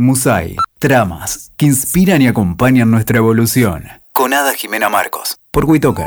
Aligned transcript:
Musai, 0.00 0.54
tramas 0.78 1.50
que 1.56 1.66
inspiran 1.66 2.22
y 2.22 2.28
acompañan 2.28 2.88
nuestra 2.88 3.18
evolución. 3.18 3.88
Con 4.12 4.32
Ada 4.32 4.54
Jimena 4.54 4.88
Marcos, 4.88 5.40
por 5.50 5.64
Witoker. 5.64 6.06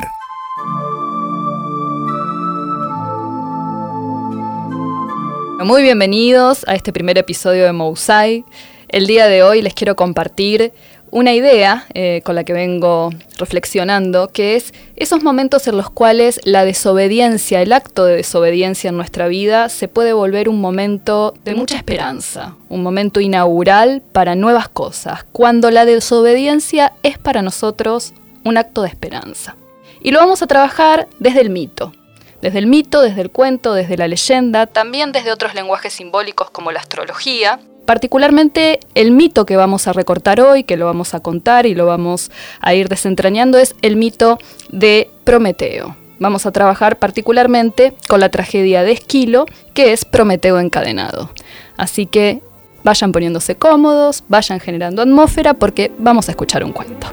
Muy 5.66 5.84
bienvenidos 5.84 6.66
a 6.70 6.76
este 6.76 6.94
primer 6.94 7.18
episodio 7.18 7.66
de 7.66 7.74
Mousai. 7.74 8.46
El 8.88 9.08
día 9.08 9.28
de 9.28 9.44
hoy 9.44 9.62
les 9.62 9.74
quiero 9.74 9.98
compartir 9.98 10.72
una 11.12 11.34
idea 11.34 11.86
eh, 11.94 12.22
con 12.24 12.36
la 12.36 12.44
que 12.44 12.54
vengo 12.54 13.12
reflexionando, 13.38 14.30
que 14.30 14.56
es 14.56 14.74
esos 14.96 15.24
momentos 15.24 15.68
en 15.68 15.78
los 15.78 15.90
cuales 15.90 16.40
la 16.46 16.64
desobediencia, 16.64 17.62
el 17.62 17.74
acto 17.74 18.06
de 18.06 18.16
desobediencia 18.16 18.90
en 18.90 18.98
nuestra 18.98 19.28
vida 19.28 19.70
se 19.70 19.88
puede 19.88 20.14
volver 20.14 20.48
un 20.48 20.62
momento 20.62 21.34
de 21.44 21.54
mucha 21.54 21.76
esperanza, 21.76 22.56
un 22.70 22.82
momento 22.82 23.20
inaugural 23.20 24.02
para 24.14 24.36
nuevas 24.36 24.70
cosas, 24.70 25.26
cuando 25.32 25.70
la 25.70 25.86
desobediencia 25.86 26.94
es 27.04 27.18
para 27.18 27.42
nosotros 27.42 28.14
un 28.44 28.58
acto 28.58 28.82
de 28.82 28.88
esperanza. 28.88 29.56
Y 30.02 30.12
lo 30.12 30.20
vamos 30.20 30.42
a 30.42 30.48
trabajar 30.48 31.08
desde 31.20 31.42
el 31.42 31.50
mito, 31.50 31.94
desde 32.42 32.60
el 32.60 32.68
mito, 32.68 33.02
desde 33.02 33.22
el 33.22 33.30
cuento, 33.30 33.74
desde 33.74 33.98
la 33.98 34.08
leyenda, 34.08 34.66
también 34.66 35.12
desde 35.12 35.32
otros 35.32 35.54
lenguajes 35.54 35.94
simbólicos 35.94 36.50
como 36.50 36.72
la 36.72 36.80
astrología, 36.80 37.60
Particularmente 37.86 38.80
el 38.96 39.12
mito 39.12 39.46
que 39.46 39.56
vamos 39.56 39.88
a 39.88 39.94
recortar 39.94 40.40
hoy, 40.40 40.64
que 40.64 40.78
lo 40.78 40.86
vamos 40.86 41.14
a 41.14 41.20
contar 41.20 41.66
y 41.66 41.76
lo 41.76 41.86
vamos 41.86 42.32
a 42.60 42.74
ir 42.74 42.90
desentrañando, 42.90 43.58
es 43.58 43.76
el 43.82 43.96
mito 43.96 44.38
de 44.70 45.10
Prometeo. 45.24 45.96
Vamos 46.20 46.46
a 46.46 46.52
trabajar 46.52 47.00
particularmente 47.00 47.94
con 48.08 48.20
la 48.20 48.30
tragedia 48.30 48.84
de 48.84 48.92
Esquilo, 48.92 49.46
que 49.74 49.92
es 49.92 50.06
Prometeo 50.06 50.60
encadenado. 50.60 51.32
Así 51.78 52.06
que 52.06 52.42
vayan 52.84 53.12
poniéndose 53.12 53.56
cómodos, 53.56 54.24
vayan 54.28 54.60
generando 54.60 55.02
atmósfera 55.02 55.56
porque 55.56 55.92
vamos 55.98 56.28
a 56.28 56.32
escuchar 56.32 56.64
un 56.64 56.74
cuento. 56.74 57.08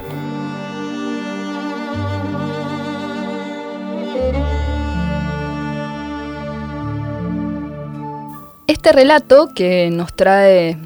Este 8.69 8.91
relato 8.91 9.49
que 9.55 9.89
nos 9.89 10.15
trae 10.15 10.77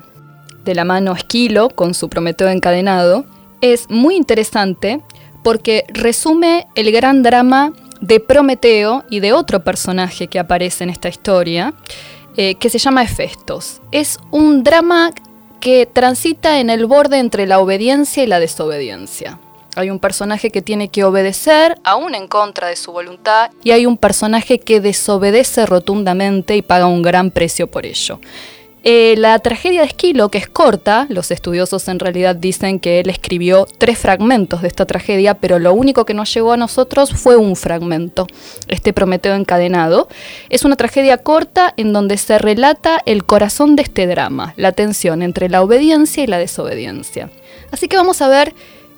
de 0.64 0.74
la 0.74 0.86
mano 0.86 1.12
Esquilo 1.12 1.68
con 1.68 1.94
su 1.94 2.08
Prometeo 2.08 2.48
encadenado 2.48 3.26
es 3.60 3.90
muy 3.90 4.16
interesante 4.16 5.02
porque 5.44 5.84
resume 5.90 6.66
el 6.76 6.94
gran 6.94 7.24
drama 7.24 7.74
de 8.00 8.22
Prometeo 8.22 9.04
y 9.10 9.20
de 9.20 9.34
otro 9.34 9.66
personaje 9.66 10.28
que 10.28 10.40
aparece 10.40 10.86
en 10.86 10.92
esta 10.92 11.10
historia, 11.10 11.74
eh, 12.38 12.56
que 12.56 12.70
se 12.70 12.80
llama 12.80 13.04
Hefestos. 13.04 13.82
Es 13.92 14.18
un 14.32 14.64
drama 14.64 15.12
que 15.60 15.86
transita 15.86 16.62
en 16.62 16.70
el 16.70 16.86
borde 16.86 17.20
entre 17.20 17.48
la 17.48 17.60
obediencia 17.60 18.24
y 18.24 18.28
la 18.28 18.40
desobediencia. 18.40 19.40
Hay 19.76 19.90
un 19.90 20.00
personaje 20.00 20.52
que 20.52 20.62
tiene 20.62 20.90
que 20.90 21.04
obedecer, 21.04 21.76
aún 21.84 22.16
en 22.16 22.28
contra 22.28 22.68
de 22.68 22.76
su 22.76 22.92
voluntad, 22.92 23.52
y 23.64 23.72
hay 23.72 23.86
un 23.86 23.98
personaje 23.98 24.60
que 24.60 24.80
desobedece 24.80 25.66
rotundamente 25.66 26.56
y 26.56 26.62
paga 26.62 26.86
un 26.86 27.02
gran 27.02 27.32
precio 27.32 27.68
por 27.68 27.86
ello. 27.86 28.20
Eh, 28.86 29.16
la 29.18 29.40
tragedia 29.40 29.80
de 29.80 29.88
Esquilo, 29.88 30.28
que 30.28 30.38
es 30.38 30.50
corta, 30.50 31.08
los 31.10 31.32
estudiosos 31.32 31.88
en 31.88 32.00
realidad 32.00 32.36
dicen 32.36 32.82
que 32.82 33.00
él 33.00 33.10
escribió 33.10 33.66
tres 33.78 33.98
fragmentos 33.98 34.62
de 34.62 34.68
esta 34.68 34.86
tragedia, 34.86 35.36
pero 35.36 35.58
lo 35.58 35.74
único 35.74 36.04
que 36.04 36.14
nos 36.14 36.34
llegó 36.34 36.52
a 36.52 36.58
nosotros 36.58 37.14
fue 37.14 37.38
un 37.38 37.56
fragmento, 37.56 38.28
este 38.68 38.92
Prometeo 38.92 39.36
encadenado. 39.36 40.10
Es 40.50 40.66
una 40.66 40.76
tragedia 40.76 41.18
corta 41.18 41.74
en 41.78 41.94
donde 41.94 42.18
se 42.18 42.38
relata 42.38 43.02
el 43.06 43.24
corazón 43.24 43.78
de 43.78 43.84
este 43.84 44.06
drama, 44.06 44.54
la 44.58 44.74
tensión 44.74 45.22
entre 45.22 45.48
la 45.48 45.62
obediencia 45.62 46.22
y 46.22 46.28
la 46.28 46.38
desobediencia. 46.38 47.30
Así 47.72 47.88
que 47.88 47.96
vamos 47.96 48.22
a 48.22 48.28
ver 48.28 48.54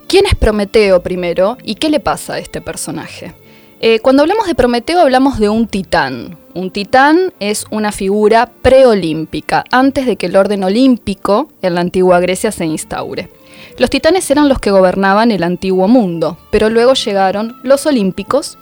¿Quién 0.07 0.27
es 0.27 0.35
Prometeo 0.35 1.01
primero 1.01 1.57
y 1.63 1.75
qué 1.75 1.89
le 1.89 1.99
pasa 1.99 2.35
a 2.35 2.39
este 2.39 2.61
personaje? 2.61 3.33
Eh, 3.79 3.99
cuando 3.99 4.21
hablamos 4.21 4.45
de 4.45 4.53
Prometeo 4.53 5.01
hablamos 5.01 5.39
de 5.39 5.49
un 5.49 5.67
titán. 5.67 6.37
Un 6.53 6.69
titán 6.71 7.33
es 7.39 7.65
una 7.71 7.91
figura 7.91 8.51
preolímpica, 8.61 9.63
antes 9.71 10.05
de 10.05 10.15
que 10.15 10.27
el 10.27 10.35
orden 10.35 10.63
olímpico 10.63 11.49
en 11.63 11.73
la 11.73 11.81
antigua 11.81 12.19
Grecia 12.19 12.51
se 12.51 12.65
instaure. 12.65 13.29
Los 13.79 13.89
titanes 13.89 14.29
eran 14.29 14.47
los 14.47 14.59
que 14.59 14.71
gobernaban 14.71 15.31
el 15.31 15.43
antiguo 15.43 15.87
mundo, 15.87 16.37
pero 16.51 16.69
luego 16.69 16.93
llegaron 16.93 17.57
los 17.63 17.85
olímpicos, 17.87 18.59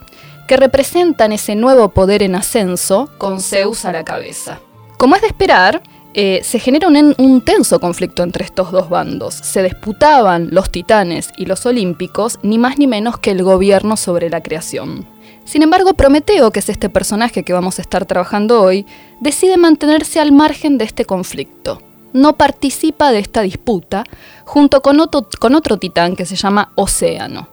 que 0.48 0.58
representan 0.58 1.34
ese 1.34 1.56
nuevo 1.56 1.90
poder 1.90 2.24
en 2.24 2.36
ascenso 2.36 3.10
con 3.18 3.42
Zeus 3.42 3.86
a 3.86 3.92
la 3.92 4.04
cabeza. 4.04 4.60
Como 4.98 5.16
es 5.16 5.22
de 5.22 5.28
esperar, 5.28 5.82
eh, 6.16 6.42
se 6.44 6.60
genera 6.60 6.88
un, 6.88 7.42
tenso 7.42 7.80
conflicto 7.80 8.24
entre 8.24 8.46
estos 8.46 8.72
dos 8.72 8.90
bandos. 8.90 9.34
Se 9.34 9.64
disputaban 9.64 10.50
los 10.52 10.70
titanes 10.70 11.32
y 11.38 11.46
los 11.46 11.66
olímpicos, 11.66 12.40
ni 12.44 12.58
más 12.58 12.78
ni 12.78 12.86
menos 12.86 13.18
que 13.18 13.32
el 13.32 13.44
gobierno 13.44 13.98
sobre 13.98 14.30
la 14.30 14.42
creación. 14.42 15.08
Sin 15.44 15.64
embargo, 15.64 15.94
Prometeo, 15.94 16.52
que 16.52 16.60
es 16.60 16.70
este 16.70 16.90
personaje 16.90 17.44
que 17.44 17.54
vamos 17.54 17.80
a 17.80 17.82
estar 17.82 18.06
trabajando 18.06 18.62
hoy, 18.62 18.86
decide 19.20 19.58
mantenerse 19.58 20.20
al 20.20 20.32
margen 20.32 20.78
de 20.78 20.86
este 20.86 21.06
conflicto. 21.06 21.82
No 22.14 22.34
participa 22.34 23.12
de 23.12 23.20
esta 23.20 23.42
disputa, 23.42 24.04
junto 24.46 24.82
con 24.82 25.00
otro, 25.00 25.28
con 25.40 25.56
otro 25.56 25.78
titán 25.78 26.16
que 26.16 26.26
se 26.26 26.36
llama 26.36 26.72
Océano. 26.76 27.50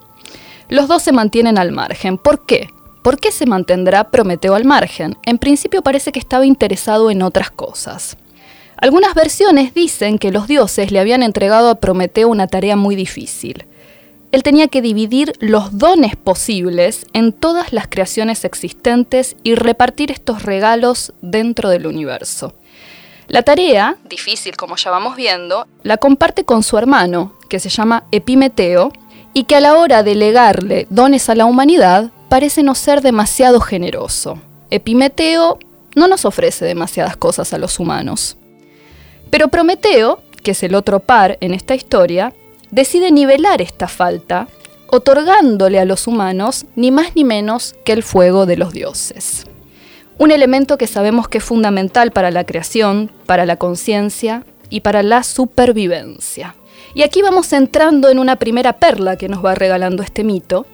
Los 0.69 0.87
dos 0.87 1.03
se 1.03 1.13
mantienen 1.13 1.59
al 1.59 1.73
margen. 1.73 2.19
¿Por 2.19 2.45
qué? 2.45 2.69
¿Por 3.03 3.19
qué 3.19 3.33
se 3.33 3.47
mantendrá 3.47 4.11
Prometeo 4.11 4.55
al 4.55 4.67
margen? 4.67 5.17
En 5.25 5.39
principio 5.39 5.81
parece 5.81 6.13
que 6.13 6.19
estaba 6.19 6.45
interesado 6.45 7.11
en 7.11 7.23
otras 7.23 7.51
cosas. 7.51 8.19
Algunas 8.81 9.13
versiones 9.15 9.75
dicen 9.75 10.19
que 10.19 10.33
los 10.33 10.49
dioses 10.49 10.91
le 10.91 11.01
habían 11.01 11.23
entregado 11.23 11.69
a 11.69 11.75
Prometeo 11.75 12.29
una 12.29 12.47
tarea 12.47 12.77
muy 12.77 12.97
difícil. 12.97 13.67
Él 14.33 14.43
tenía 14.43 14.69
que 14.69 14.81
dividir 14.81 15.35
los 15.39 15.77
dones 15.77 16.17
posibles 16.17 17.05
en 17.13 17.33
todas 17.33 17.75
las 17.75 17.89
creaciones 17.89 18.45
existentes 18.47 19.37
y 19.43 19.55
repartir 19.55 20.11
estos 20.11 20.45
regalos 20.45 21.13
dentro 21.21 21.69
del 21.69 21.87
universo. 21.87 22.55
La 23.29 23.43
tarea, 23.43 23.99
difícil 24.09 24.57
como 24.57 24.77
ya 24.77 24.91
vamos 24.91 25.15
viendo, 25.15 25.67
la 25.83 25.99
comparte 25.99 26.45
con 26.45 26.63
su 26.63 26.79
hermano, 26.79 27.35
que 27.51 27.61
se 27.61 27.69
llama 27.69 28.05
Epimeteo, 28.13 28.93
y 29.35 29.45
que 29.45 29.57
a 29.57 29.61
la 29.61 29.77
hora 29.77 30.03
de 30.03 30.15
legarle 30.15 30.87
dones 30.89 31.29
a 31.29 31.35
la 31.35 31.45
humanidad 31.45 32.11
parece 32.31 32.63
no 32.63 32.75
ser 32.75 33.03
demasiado 33.03 33.61
generoso. 33.61 34.39
Epimeteo 34.71 35.59
no 35.95 36.09
nos 36.09 36.25
ofrece 36.25 36.65
demasiadas 36.65 37.17
cosas 37.17 37.53
a 37.53 37.59
los 37.59 37.79
humanos. 37.79 38.37
Pero 39.31 39.49
Prometeo, 39.49 40.21
que 40.43 40.51
es 40.51 40.63
el 40.63 40.75
otro 40.75 41.01
par 41.01 41.39
en 41.41 41.55
esta 41.55 41.75
historia, 41.75 42.35
decide 42.71 43.13
nivelar 43.13 43.63
esta 43.63 43.89
falta, 43.89 44.49
otorgándole 44.89 45.79
a 45.79 45.85
los 45.85 46.07
humanos 46.07 46.67
ni 46.75 46.91
más 46.91 47.15
ni 47.15 47.25
menos 47.25 47.75
que 47.85 47.93
el 47.93 48.03
fuego 48.03 48.45
de 48.47 48.57
los 48.57 48.73
dioses. 48.73 49.47
Un 50.19 50.33
elemento 50.33 50.77
que 50.77 50.87
sabemos 50.87 51.29
que 51.29 51.39
es 51.39 51.45
fundamental 51.45 52.11
para 52.11 52.31
la 52.31 52.45
creación, 52.45 53.11
para 53.27 53.47
la 53.47 53.57
conciencia 53.57 54.45
y 54.69 54.81
para 54.81 55.03
la 55.03 55.23
supervivencia. 55.23 56.55
Y 56.95 57.03
aquí 57.03 57.23
vamos 57.23 57.53
entrando 57.53 58.09
en 58.09 58.19
una 58.19 58.37
primera 58.37 58.75
perla 58.75 59.17
que 59.17 59.29
nos 59.29 59.45
va 59.45 59.55
regalando 59.55 60.03
este 60.03 60.25
mito, 60.25 60.67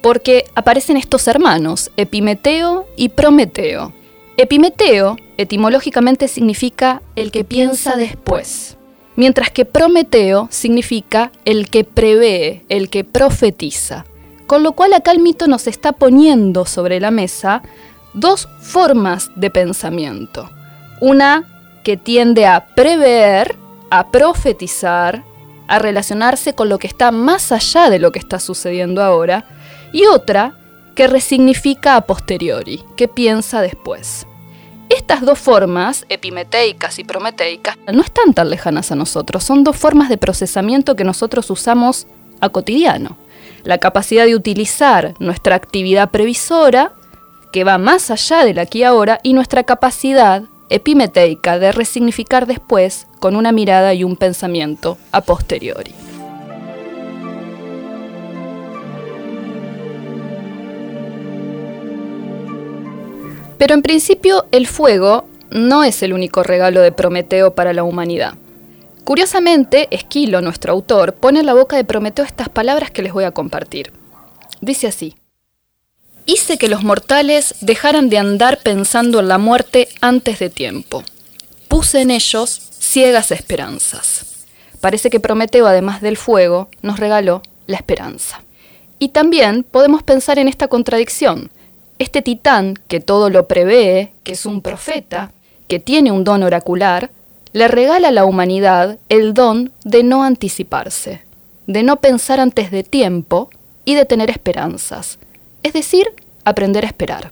porque 0.00 0.44
aparecen 0.54 0.96
estos 0.96 1.26
hermanos, 1.26 1.90
Epimeteo 1.96 2.86
y 2.96 3.08
Prometeo, 3.08 3.92
Epimeteo 4.36 5.16
etimológicamente 5.36 6.26
significa 6.26 7.02
el 7.14 7.30
que 7.30 7.44
piensa 7.44 7.94
después, 7.94 8.76
mientras 9.14 9.50
que 9.50 9.64
Prometeo 9.64 10.48
significa 10.50 11.30
el 11.44 11.70
que 11.70 11.84
prevé, 11.84 12.64
el 12.68 12.90
que 12.90 13.04
profetiza. 13.04 14.04
Con 14.48 14.64
lo 14.64 14.72
cual 14.72 14.92
acá 14.92 15.12
el 15.12 15.20
mito 15.20 15.46
nos 15.46 15.68
está 15.68 15.92
poniendo 15.92 16.66
sobre 16.66 16.98
la 16.98 17.12
mesa 17.12 17.62
dos 18.12 18.48
formas 18.60 19.30
de 19.36 19.50
pensamiento. 19.50 20.50
Una 21.00 21.80
que 21.84 21.96
tiende 21.96 22.44
a 22.44 22.74
prever, 22.74 23.54
a 23.90 24.10
profetizar, 24.10 25.22
a 25.68 25.78
relacionarse 25.78 26.54
con 26.54 26.68
lo 26.68 26.78
que 26.80 26.88
está 26.88 27.12
más 27.12 27.52
allá 27.52 27.88
de 27.88 28.00
lo 28.00 28.10
que 28.10 28.18
está 28.18 28.40
sucediendo 28.40 29.00
ahora, 29.00 29.44
y 29.92 30.06
otra 30.06 30.58
que 30.94 31.06
resignifica 31.06 31.96
a 31.96 32.02
posteriori, 32.02 32.82
que 32.96 33.08
piensa 33.08 33.60
después. 33.60 34.26
Estas 34.88 35.22
dos 35.22 35.38
formas, 35.38 36.04
epimeteicas 36.08 36.98
y 36.98 37.04
prometeicas, 37.04 37.76
no 37.92 38.02
están 38.02 38.34
tan 38.34 38.50
lejanas 38.50 38.92
a 38.92 38.94
nosotros, 38.94 39.42
son 39.42 39.64
dos 39.64 39.76
formas 39.76 40.08
de 40.08 40.18
procesamiento 40.18 40.94
que 40.94 41.04
nosotros 41.04 41.50
usamos 41.50 42.06
a 42.40 42.48
cotidiano. 42.48 43.16
La 43.64 43.78
capacidad 43.78 44.26
de 44.26 44.36
utilizar 44.36 45.14
nuestra 45.18 45.56
actividad 45.56 46.10
previsora, 46.10 46.92
que 47.50 47.64
va 47.64 47.78
más 47.78 48.10
allá 48.10 48.44
del 48.44 48.58
aquí 48.58 48.80
y 48.80 48.84
ahora, 48.84 49.20
y 49.22 49.32
nuestra 49.32 49.64
capacidad 49.64 50.42
epimeteica 50.68 51.58
de 51.58 51.72
resignificar 51.72 52.46
después 52.46 53.06
con 53.20 53.36
una 53.36 53.52
mirada 53.52 53.94
y 53.94 54.04
un 54.04 54.16
pensamiento 54.16 54.98
a 55.12 55.22
posteriori. 55.22 56.03
Pero 63.64 63.72
en 63.72 63.80
principio 63.80 64.44
el 64.52 64.66
fuego 64.66 65.26
no 65.50 65.84
es 65.84 66.02
el 66.02 66.12
único 66.12 66.42
regalo 66.42 66.82
de 66.82 66.92
Prometeo 66.92 67.54
para 67.54 67.72
la 67.72 67.82
humanidad. 67.82 68.34
Curiosamente, 69.04 69.88
Esquilo, 69.90 70.42
nuestro 70.42 70.74
autor, 70.74 71.14
pone 71.14 71.40
en 71.40 71.46
la 71.46 71.54
boca 71.54 71.74
de 71.74 71.84
Prometeo 71.84 72.26
estas 72.26 72.50
palabras 72.50 72.90
que 72.90 73.00
les 73.00 73.14
voy 73.14 73.24
a 73.24 73.30
compartir. 73.30 73.90
Dice 74.60 74.86
así, 74.86 75.14
Hice 76.26 76.58
que 76.58 76.68
los 76.68 76.82
mortales 76.82 77.54
dejaran 77.62 78.10
de 78.10 78.18
andar 78.18 78.58
pensando 78.62 79.20
en 79.20 79.28
la 79.28 79.38
muerte 79.38 79.88
antes 80.02 80.40
de 80.40 80.50
tiempo. 80.50 81.02
Puse 81.66 82.02
en 82.02 82.10
ellos 82.10 82.50
ciegas 82.78 83.30
esperanzas. 83.30 84.44
Parece 84.82 85.08
que 85.08 85.20
Prometeo, 85.20 85.66
además 85.66 86.02
del 86.02 86.18
fuego, 86.18 86.68
nos 86.82 87.00
regaló 87.00 87.40
la 87.66 87.78
esperanza. 87.78 88.42
Y 88.98 89.08
también 89.08 89.62
podemos 89.62 90.02
pensar 90.02 90.38
en 90.38 90.48
esta 90.48 90.68
contradicción. 90.68 91.50
Este 91.98 92.22
titán, 92.22 92.74
que 92.88 93.00
todo 93.00 93.30
lo 93.30 93.46
prevé, 93.46 94.12
que 94.24 94.32
es 94.32 94.46
un 94.46 94.62
profeta, 94.62 95.30
que 95.68 95.78
tiene 95.78 96.10
un 96.10 96.24
don 96.24 96.42
oracular, 96.42 97.10
le 97.52 97.68
regala 97.68 98.08
a 98.08 98.12
la 98.12 98.24
humanidad 98.24 98.98
el 99.08 99.32
don 99.32 99.70
de 99.84 100.02
no 100.02 100.24
anticiparse, 100.24 101.22
de 101.68 101.82
no 101.84 101.96
pensar 101.96 102.40
antes 102.40 102.72
de 102.72 102.82
tiempo 102.82 103.48
y 103.84 103.94
de 103.94 104.04
tener 104.04 104.28
esperanzas, 104.28 105.18
es 105.62 105.72
decir, 105.72 106.08
aprender 106.44 106.84
a 106.84 106.88
esperar. 106.88 107.30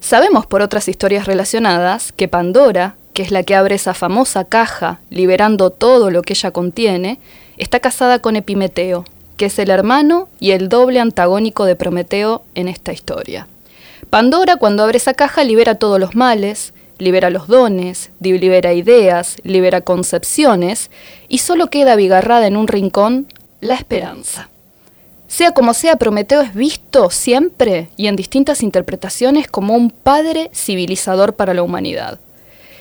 Sabemos 0.00 0.44
por 0.44 0.60
otras 0.60 0.88
historias 0.88 1.26
relacionadas 1.26 2.12
que 2.12 2.26
Pandora, 2.26 2.96
que 3.12 3.22
es 3.22 3.30
la 3.30 3.44
que 3.44 3.54
abre 3.54 3.76
esa 3.76 3.94
famosa 3.94 4.44
caja 4.44 4.98
liberando 5.08 5.70
todo 5.70 6.10
lo 6.10 6.22
que 6.22 6.32
ella 6.32 6.50
contiene, 6.50 7.20
está 7.58 7.78
casada 7.78 8.18
con 8.18 8.34
Epimeteo, 8.34 9.04
que 9.36 9.46
es 9.46 9.58
el 9.60 9.70
hermano 9.70 10.28
y 10.40 10.50
el 10.50 10.68
doble 10.68 10.98
antagónico 10.98 11.64
de 11.64 11.76
Prometeo 11.76 12.42
en 12.56 12.66
esta 12.68 12.92
historia. 12.92 13.46
Pandora 14.10 14.56
cuando 14.56 14.82
abre 14.82 14.98
esa 14.98 15.14
caja 15.14 15.44
libera 15.44 15.76
todos 15.76 15.98
los 15.98 16.14
males, 16.14 16.72
libera 16.98 17.30
los 17.30 17.48
dones, 17.48 18.10
libera 18.20 18.72
ideas, 18.72 19.36
libera 19.42 19.80
concepciones 19.80 20.90
y 21.28 21.38
solo 21.38 21.68
queda 21.68 21.92
abigarrada 21.92 22.46
en 22.46 22.56
un 22.56 22.68
rincón 22.68 23.26
la 23.60 23.74
esperanza. 23.74 24.48
Sea 25.26 25.52
como 25.52 25.74
sea, 25.74 25.96
Prometeo 25.96 26.42
es 26.42 26.54
visto 26.54 27.10
siempre 27.10 27.88
y 27.96 28.06
en 28.06 28.14
distintas 28.14 28.62
interpretaciones 28.62 29.48
como 29.48 29.74
un 29.74 29.90
padre 29.90 30.50
civilizador 30.54 31.34
para 31.34 31.54
la 31.54 31.62
humanidad. 31.62 32.20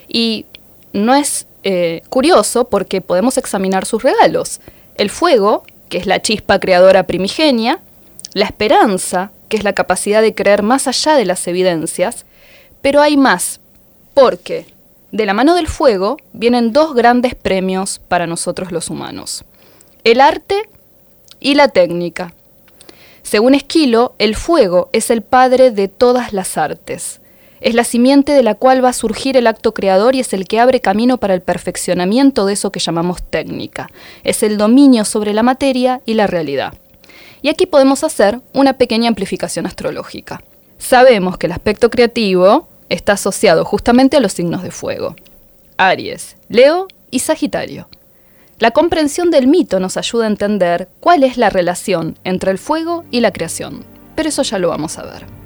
Y 0.07 0.45
no 0.91 1.15
es 1.15 1.47
eh, 1.63 2.01
curioso 2.09 2.65
porque 2.65 3.01
podemos 3.01 3.37
examinar 3.37 3.85
sus 3.85 4.03
regalos. 4.03 4.59
El 4.95 5.09
fuego, 5.09 5.63
que 5.89 5.97
es 5.97 6.05
la 6.05 6.21
chispa 6.21 6.59
creadora 6.59 7.07
primigenia, 7.07 7.79
la 8.33 8.45
esperanza, 8.45 9.31
que 9.53 9.57
es 9.57 9.63
la 9.63 9.73
capacidad 9.73 10.23
de 10.23 10.33
creer 10.33 10.63
más 10.63 10.87
allá 10.87 11.13
de 11.13 11.25
las 11.25 11.47
evidencias, 11.47 12.25
pero 12.81 13.01
hay 13.03 13.17
más, 13.17 13.59
porque 14.15 14.65
de 15.11 15.27
la 15.27 15.35
mano 15.35 15.53
del 15.53 15.67
fuego 15.67 16.17
vienen 16.31 16.73
dos 16.73 16.95
grandes 16.95 17.35
premios 17.35 18.01
para 18.07 18.25
nosotros 18.25 18.71
los 18.71 18.89
humanos, 18.89 19.45
el 20.03 20.21
arte 20.21 20.55
y 21.39 21.53
la 21.53 21.67
técnica. 21.67 22.33
Según 23.21 23.53
Esquilo, 23.53 24.15
el 24.17 24.35
fuego 24.35 24.89
es 24.91 25.11
el 25.11 25.21
padre 25.21 25.69
de 25.69 25.87
todas 25.87 26.33
las 26.33 26.57
artes. 26.57 27.21
Es 27.61 27.75
la 27.75 27.83
simiente 27.83 28.31
de 28.31 28.41
la 28.41 28.55
cual 28.55 28.83
va 28.83 28.89
a 28.89 28.93
surgir 28.93 29.37
el 29.37 29.45
acto 29.45 29.75
creador 29.75 30.15
y 30.15 30.21
es 30.21 30.33
el 30.33 30.47
que 30.47 30.59
abre 30.59 30.79
camino 30.79 31.19
para 31.19 31.35
el 31.35 31.41
perfeccionamiento 31.41 32.47
de 32.47 32.53
eso 32.53 32.71
que 32.71 32.79
llamamos 32.79 33.21
técnica. 33.21 33.91
Es 34.23 34.41
el 34.41 34.57
dominio 34.57 35.05
sobre 35.05 35.31
la 35.31 35.43
materia 35.43 36.01
y 36.07 36.15
la 36.15 36.25
realidad. 36.25 36.73
Y 37.43 37.49
aquí 37.49 37.67
podemos 37.67 38.03
hacer 38.05 38.39
una 38.53 38.73
pequeña 38.77 39.09
amplificación 39.09 39.67
astrológica. 39.67 40.41
Sabemos 40.79 41.37
que 41.37 41.47
el 41.47 41.51
aspecto 41.51 41.89
creativo 41.89 42.69
está 42.87 43.13
asociado 43.13 43.65
justamente 43.65 44.17
a 44.17 44.21
los 44.21 44.31
signos 44.31 44.63
de 44.63 44.71
fuego. 44.71 45.15
Aries, 45.77 46.37
Leo 46.47 46.87
y 47.11 47.19
Sagitario. 47.19 47.89
La 48.59 48.71
comprensión 48.71 49.29
del 49.29 49.47
mito 49.47 49.81
nos 49.81 49.97
ayuda 49.97 50.23
a 50.23 50.29
entender 50.29 50.87
cuál 51.01 51.23
es 51.23 51.35
la 51.37 51.49
relación 51.49 52.17
entre 52.23 52.49
el 52.49 52.57
fuego 52.57 53.03
y 53.11 53.19
la 53.19 53.31
creación, 53.31 53.83
pero 54.15 54.29
eso 54.29 54.43
ya 54.43 54.57
lo 54.57 54.69
vamos 54.69 54.97
a 54.97 55.03
ver. 55.03 55.42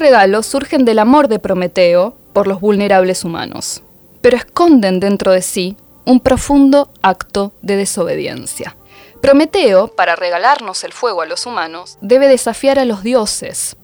Regalos 0.00 0.46
surgen 0.46 0.84
del 0.84 0.98
amor 0.98 1.28
de 1.28 1.38
Prometeo 1.38 2.16
por 2.32 2.48
los 2.48 2.60
vulnerables 2.60 3.24
humanos 3.24 3.82
pero 4.20 4.36
esconden 4.36 5.00
dentro 5.00 5.32
de 5.32 5.42
sí 5.42 5.76
un 6.04 6.20
profundo 6.20 6.90
acto 7.02 7.52
de 7.62 7.76
desobediencia. 7.76 8.76
Prometeo, 9.20 9.88
para 9.88 10.16
regalarnos 10.16 10.82
el 10.84 10.92
fuego 10.92 11.22
a 11.22 11.26
los 11.26 11.46
humanos, 11.46 11.98
debe 12.00 12.26
desafiar 12.26 12.78
a 12.78 12.84
los 12.84 13.02
dioses. 13.02 13.76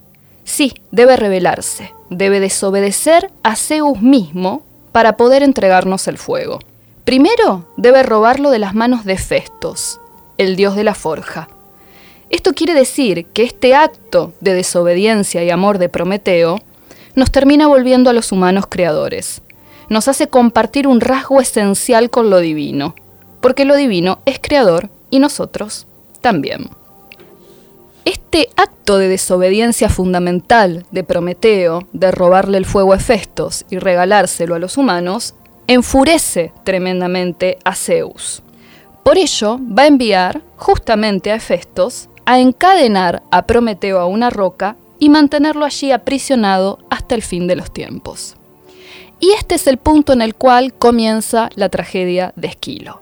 Sí, 0.45 0.75
debe 0.91 1.17
rebelarse, 1.17 1.95
debe 2.09 2.41
desobedecer 2.41 3.31
a 3.43 3.57
Zeus 3.57 4.01
mismo 4.01 4.63
para 4.93 5.17
poder 5.17 5.43
entregarnos 5.43 6.09
el 6.09 6.17
fuego. 6.17 6.61
Primero, 7.05 7.69
debe 7.77 8.03
robarlo 8.03 8.51
de 8.51 8.59
las 8.59 8.75
manos 8.75 9.05
de 9.05 9.19
Festos, 9.19 10.01
el 10.39 10.57
dios 10.57 10.75
de 10.75 10.85
la 10.85 10.95
forja. 10.95 11.49
Esto 12.31 12.53
quiere 12.53 12.75
decir 12.75 13.27
que 13.27 13.43
este 13.43 13.75
acto 13.75 14.33
de 14.41 14.55
desobediencia 14.55 15.45
y 15.45 15.51
amor 15.51 15.79
de 15.79 15.89
Prometeo 15.89 16.59
nos 17.15 17.31
termina 17.31 17.67
volviendo 17.67 18.11
a 18.11 18.13
los 18.13 18.33
humanos 18.33 18.67
creadores 18.69 19.43
nos 19.89 20.09
hace 20.09 20.29
compartir 20.29 20.87
un 20.87 21.01
rasgo 21.01 21.41
esencial 21.41 22.11
con 22.11 22.31
lo 22.31 22.39
divino, 22.39 22.95
porque 23.41 23.65
lo 23.65 23.77
divino 23.77 24.21
es 24.27 24.39
creador 24.41 24.91
y 25.11 25.19
nosotros 25.19 25.87
también. 26.21 26.71
Este 28.05 28.49
acto 28.57 28.99
de 28.99 29.09
desobediencia 29.09 29.89
fundamental 29.89 30.87
de 30.91 31.03
Prometeo, 31.03 31.89
de 31.93 32.11
robarle 32.13 32.59
el 32.59 32.65
fuego 32.65 32.93
a 32.93 32.97
Hefestos 32.97 33.65
y 33.69 33.79
regalárselo 33.79 34.55
a 34.55 34.61
los 34.61 34.77
humanos, 34.77 35.35
enfurece 35.67 36.53
tremendamente 36.63 37.59
a 37.65 37.75
Zeus. 37.75 38.43
Por 39.03 39.19
ello, 39.19 39.59
va 39.61 39.83
a 39.83 39.89
enviar 39.89 40.43
justamente 40.57 41.33
a 41.33 41.37
Hefestos 41.37 42.09
a 42.27 42.41
encadenar 42.41 43.23
a 43.31 43.47
Prometeo 43.47 43.99
a 43.99 44.07
una 44.07 44.31
roca 44.31 44.77
y 44.99 45.09
mantenerlo 45.09 45.65
allí 45.65 45.93
aprisionado 45.93 46.79
hasta 46.91 47.15
el 47.15 47.23
fin 47.23 47.47
de 47.47 47.57
los 47.57 47.73
tiempos. 47.73 48.37
Y 49.19 49.31
este 49.31 49.55
es 49.55 49.67
el 49.67 49.79
punto 49.79 50.13
en 50.13 50.21
el 50.21 50.35
cual 50.35 50.75
comienza 50.75 51.49
la 51.55 51.69
tragedia 51.71 52.33
de 52.37 52.49
Esquilo. 52.49 53.01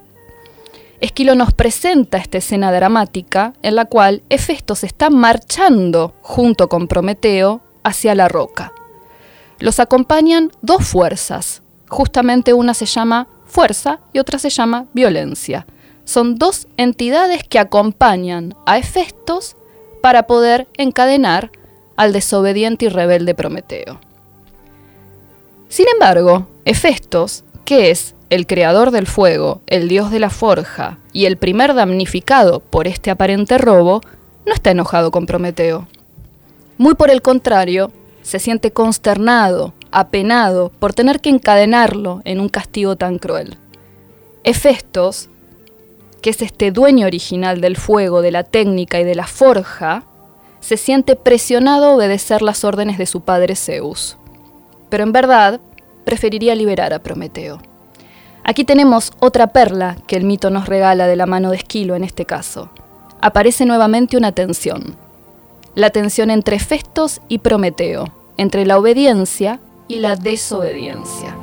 Esquilo 1.00 1.34
nos 1.34 1.52
presenta 1.52 2.18
esta 2.18 2.38
escena 2.38 2.70
dramática 2.70 3.54
en 3.62 3.74
la 3.74 3.84
cual 3.84 4.22
Hefestos 4.28 4.84
está 4.84 5.10
marchando 5.10 6.14
junto 6.22 6.68
con 6.68 6.86
Prometeo 6.86 7.60
hacia 7.82 8.14
la 8.14 8.28
roca. 8.28 8.72
Los 9.58 9.80
acompañan 9.80 10.52
dos 10.62 10.86
fuerzas, 10.86 11.62
justamente 11.88 12.52
una 12.52 12.74
se 12.74 12.86
llama 12.86 13.26
fuerza 13.46 14.00
y 14.12 14.18
otra 14.18 14.38
se 14.38 14.50
llama 14.50 14.86
violencia. 14.92 15.66
Son 16.04 16.36
dos 16.36 16.68
entidades 16.76 17.44
que 17.44 17.58
acompañan 17.58 18.54
a 18.66 18.78
Hefestos 18.78 19.56
para 20.02 20.26
poder 20.26 20.68
encadenar 20.76 21.50
al 21.96 22.12
desobediente 22.12 22.86
y 22.86 22.88
rebelde 22.88 23.34
Prometeo. 23.34 24.00
Sin 25.68 25.86
embargo, 25.92 26.46
Hefestos, 26.64 27.44
que 27.64 27.90
es 27.90 28.14
el 28.30 28.46
creador 28.46 28.90
del 28.90 29.06
fuego, 29.06 29.60
el 29.66 29.88
dios 29.88 30.10
de 30.10 30.18
la 30.18 30.30
forja 30.30 30.98
y 31.12 31.26
el 31.26 31.36
primer 31.36 31.74
damnificado 31.74 32.60
por 32.60 32.86
este 32.86 33.10
aparente 33.10 33.58
robo, 33.58 34.00
no 34.46 34.52
está 34.52 34.70
enojado 34.70 35.10
con 35.10 35.26
Prometeo. 35.26 35.88
Muy 36.76 36.94
por 36.94 37.10
el 37.10 37.22
contrario, 37.22 37.92
se 38.22 38.38
siente 38.38 38.72
consternado, 38.72 39.72
apenado 39.90 40.70
por 40.78 40.92
tener 40.92 41.20
que 41.20 41.30
encadenarlo 41.30 42.20
en 42.24 42.40
un 42.40 42.48
castigo 42.48 42.96
tan 42.96 43.18
cruel. 43.18 43.56
Hefestos, 44.42 45.28
que 46.24 46.30
es 46.30 46.40
este 46.40 46.72
dueño 46.72 47.06
original 47.06 47.60
del 47.60 47.76
fuego, 47.76 48.20
de 48.20 48.32
la 48.32 48.42
técnica 48.42 48.98
y 48.98 49.04
de 49.04 49.14
la 49.14 49.26
forja, 49.26 50.02
se 50.58 50.76
siente 50.76 51.14
presionado 51.14 51.84
a 51.84 51.94
obedecer 51.94 52.40
las 52.42 52.64
órdenes 52.64 52.96
de 52.98 53.04
su 53.04 53.20
padre 53.20 53.54
Zeus 53.54 54.16
pero 54.94 55.02
en 55.02 55.10
verdad 55.10 55.60
preferiría 56.04 56.54
liberar 56.54 56.92
a 56.92 57.00
Prometeo. 57.00 57.60
Aquí 58.44 58.62
tenemos 58.62 59.10
otra 59.18 59.48
perla 59.48 59.96
que 60.06 60.14
el 60.14 60.22
mito 60.22 60.50
nos 60.50 60.68
regala 60.68 61.08
de 61.08 61.16
la 61.16 61.26
mano 61.26 61.50
de 61.50 61.56
Esquilo 61.56 61.96
en 61.96 62.04
este 62.04 62.26
caso. 62.26 62.70
Aparece 63.20 63.66
nuevamente 63.66 64.16
una 64.16 64.30
tensión. 64.30 64.94
La 65.74 65.90
tensión 65.90 66.30
entre 66.30 66.60
Festos 66.60 67.22
y 67.26 67.38
Prometeo, 67.38 68.12
entre 68.36 68.64
la 68.66 68.78
obediencia 68.78 69.58
y 69.88 69.96
la 69.96 70.14
desobediencia. 70.14 71.34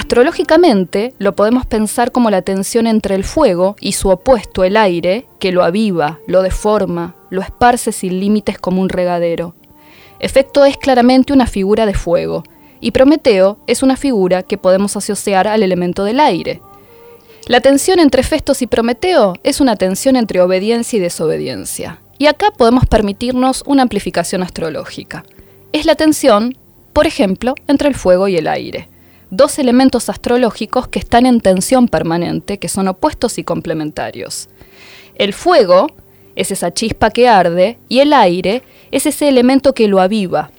Astrológicamente 0.00 1.12
lo 1.18 1.36
podemos 1.36 1.66
pensar 1.66 2.10
como 2.10 2.30
la 2.30 2.40
tensión 2.40 2.86
entre 2.86 3.14
el 3.14 3.22
fuego 3.22 3.76
y 3.80 3.92
su 3.92 4.08
opuesto, 4.08 4.64
el 4.64 4.78
aire, 4.78 5.26
que 5.38 5.52
lo 5.52 5.62
aviva, 5.62 6.20
lo 6.26 6.40
deforma, 6.40 7.14
lo 7.28 7.42
esparce 7.42 7.92
sin 7.92 8.18
límites 8.18 8.58
como 8.58 8.80
un 8.80 8.88
regadero. 8.88 9.54
Efecto 10.18 10.64
es 10.64 10.78
claramente 10.78 11.34
una 11.34 11.46
figura 11.46 11.84
de 11.84 11.92
fuego, 11.92 12.44
y 12.80 12.92
Prometeo 12.92 13.58
es 13.66 13.82
una 13.82 13.94
figura 13.94 14.42
que 14.42 14.56
podemos 14.56 14.96
asociar 14.96 15.46
al 15.46 15.62
elemento 15.62 16.02
del 16.04 16.20
aire. 16.20 16.62
La 17.46 17.60
tensión 17.60 18.00
entre 18.00 18.22
Festos 18.22 18.62
y 18.62 18.66
Prometeo 18.66 19.34
es 19.42 19.60
una 19.60 19.76
tensión 19.76 20.16
entre 20.16 20.40
obediencia 20.40 20.96
y 20.96 21.00
desobediencia. 21.00 22.00
Y 22.16 22.24
acá 22.24 22.52
podemos 22.56 22.86
permitirnos 22.86 23.62
una 23.66 23.82
amplificación 23.82 24.42
astrológica. 24.42 25.26
Es 25.74 25.84
la 25.84 25.94
tensión, 25.94 26.56
por 26.94 27.06
ejemplo, 27.06 27.54
entre 27.68 27.90
el 27.90 27.94
fuego 27.94 28.28
y 28.28 28.38
el 28.38 28.46
aire. 28.46 28.89
Dos 29.30 29.58
elementos 29.58 30.08
astrológicos 30.08 30.88
que 30.88 30.98
están 30.98 31.24
en 31.24 31.40
tensión 31.40 31.86
permanente, 31.86 32.58
que 32.58 32.68
son 32.68 32.88
opuestos 32.88 33.38
y 33.38 33.44
complementarios. 33.44 34.48
El 35.14 35.32
fuego 35.32 35.86
es 36.34 36.50
esa 36.50 36.72
chispa 36.72 37.10
que 37.10 37.28
arde 37.28 37.78
y 37.88 38.00
el 38.00 38.12
aire 38.12 38.62
es 38.90 39.06
ese 39.06 39.28
elemento 39.28 39.72
que 39.72 39.86
lo 39.86 40.00
aviva, 40.00 40.50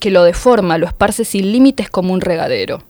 que 0.00 0.10
lo 0.10 0.24
deforma, 0.24 0.78
lo 0.78 0.86
esparce 0.86 1.24
sin 1.24 1.52
límites 1.52 1.88
como 1.88 2.12
un 2.12 2.20
regadero. 2.20 2.82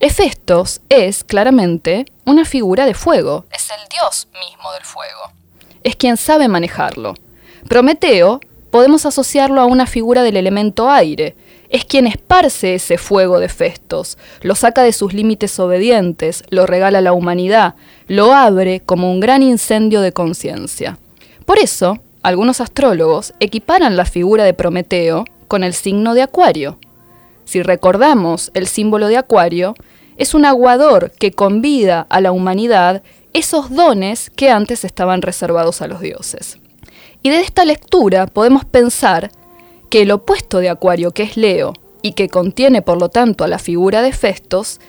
Hefestos 0.00 0.80
es, 0.88 1.22
claramente, 1.22 2.06
una 2.24 2.44
figura 2.44 2.84
de 2.84 2.94
fuego. 2.94 3.44
Es 3.52 3.70
el 3.70 3.88
dios 3.88 4.26
mismo 4.32 4.72
del 4.72 4.82
fuego. 4.82 5.32
Es 5.84 5.94
quien 5.94 6.16
sabe 6.16 6.48
manejarlo. 6.48 7.14
Prometeo 7.68 8.40
podemos 8.72 9.06
asociarlo 9.06 9.60
a 9.60 9.66
una 9.66 9.86
figura 9.86 10.24
del 10.24 10.36
elemento 10.36 10.90
aire. 10.90 11.36
Es 11.72 11.86
quien 11.86 12.06
esparce 12.06 12.74
ese 12.74 12.98
fuego 12.98 13.40
de 13.40 13.48
Festos, 13.48 14.18
lo 14.42 14.54
saca 14.54 14.82
de 14.82 14.92
sus 14.92 15.14
límites 15.14 15.58
obedientes, 15.58 16.44
lo 16.50 16.66
regala 16.66 16.98
a 16.98 17.00
la 17.00 17.14
humanidad, 17.14 17.76
lo 18.08 18.34
abre 18.34 18.80
como 18.80 19.10
un 19.10 19.20
gran 19.20 19.42
incendio 19.42 20.02
de 20.02 20.12
conciencia. 20.12 20.98
Por 21.46 21.58
eso, 21.58 21.98
algunos 22.22 22.60
astrólogos 22.60 23.32
equiparan 23.40 23.96
la 23.96 24.04
figura 24.04 24.44
de 24.44 24.52
Prometeo 24.52 25.24
con 25.48 25.64
el 25.64 25.72
signo 25.72 26.12
de 26.12 26.20
Acuario. 26.20 26.78
Si 27.46 27.62
recordamos 27.62 28.50
el 28.52 28.66
símbolo 28.66 29.08
de 29.08 29.16
Acuario, 29.16 29.74
es 30.18 30.34
un 30.34 30.44
aguador 30.44 31.10
que 31.12 31.32
convida 31.32 32.06
a 32.10 32.20
la 32.20 32.32
humanidad 32.32 33.02
esos 33.32 33.70
dones 33.74 34.28
que 34.28 34.50
antes 34.50 34.84
estaban 34.84 35.22
reservados 35.22 35.80
a 35.80 35.86
los 35.86 36.00
dioses. 36.02 36.58
Y 37.22 37.30
de 37.30 37.40
esta 37.40 37.64
lectura 37.64 38.26
podemos 38.26 38.66
pensar 38.66 39.30
que 39.92 40.00
el 40.00 40.10
opuesto 40.10 40.60
de 40.60 40.70
Acuario, 40.70 41.10
que 41.10 41.22
es 41.22 41.36
Leo, 41.36 41.74
y 42.00 42.12
que 42.12 42.30
contiene 42.30 42.80
por 42.80 42.98
lo 42.98 43.10
tanto 43.10 43.44
a 43.44 43.46
la 43.46 43.58
figura 43.58 44.00
de 44.00 44.12
Festos, 44.12 44.80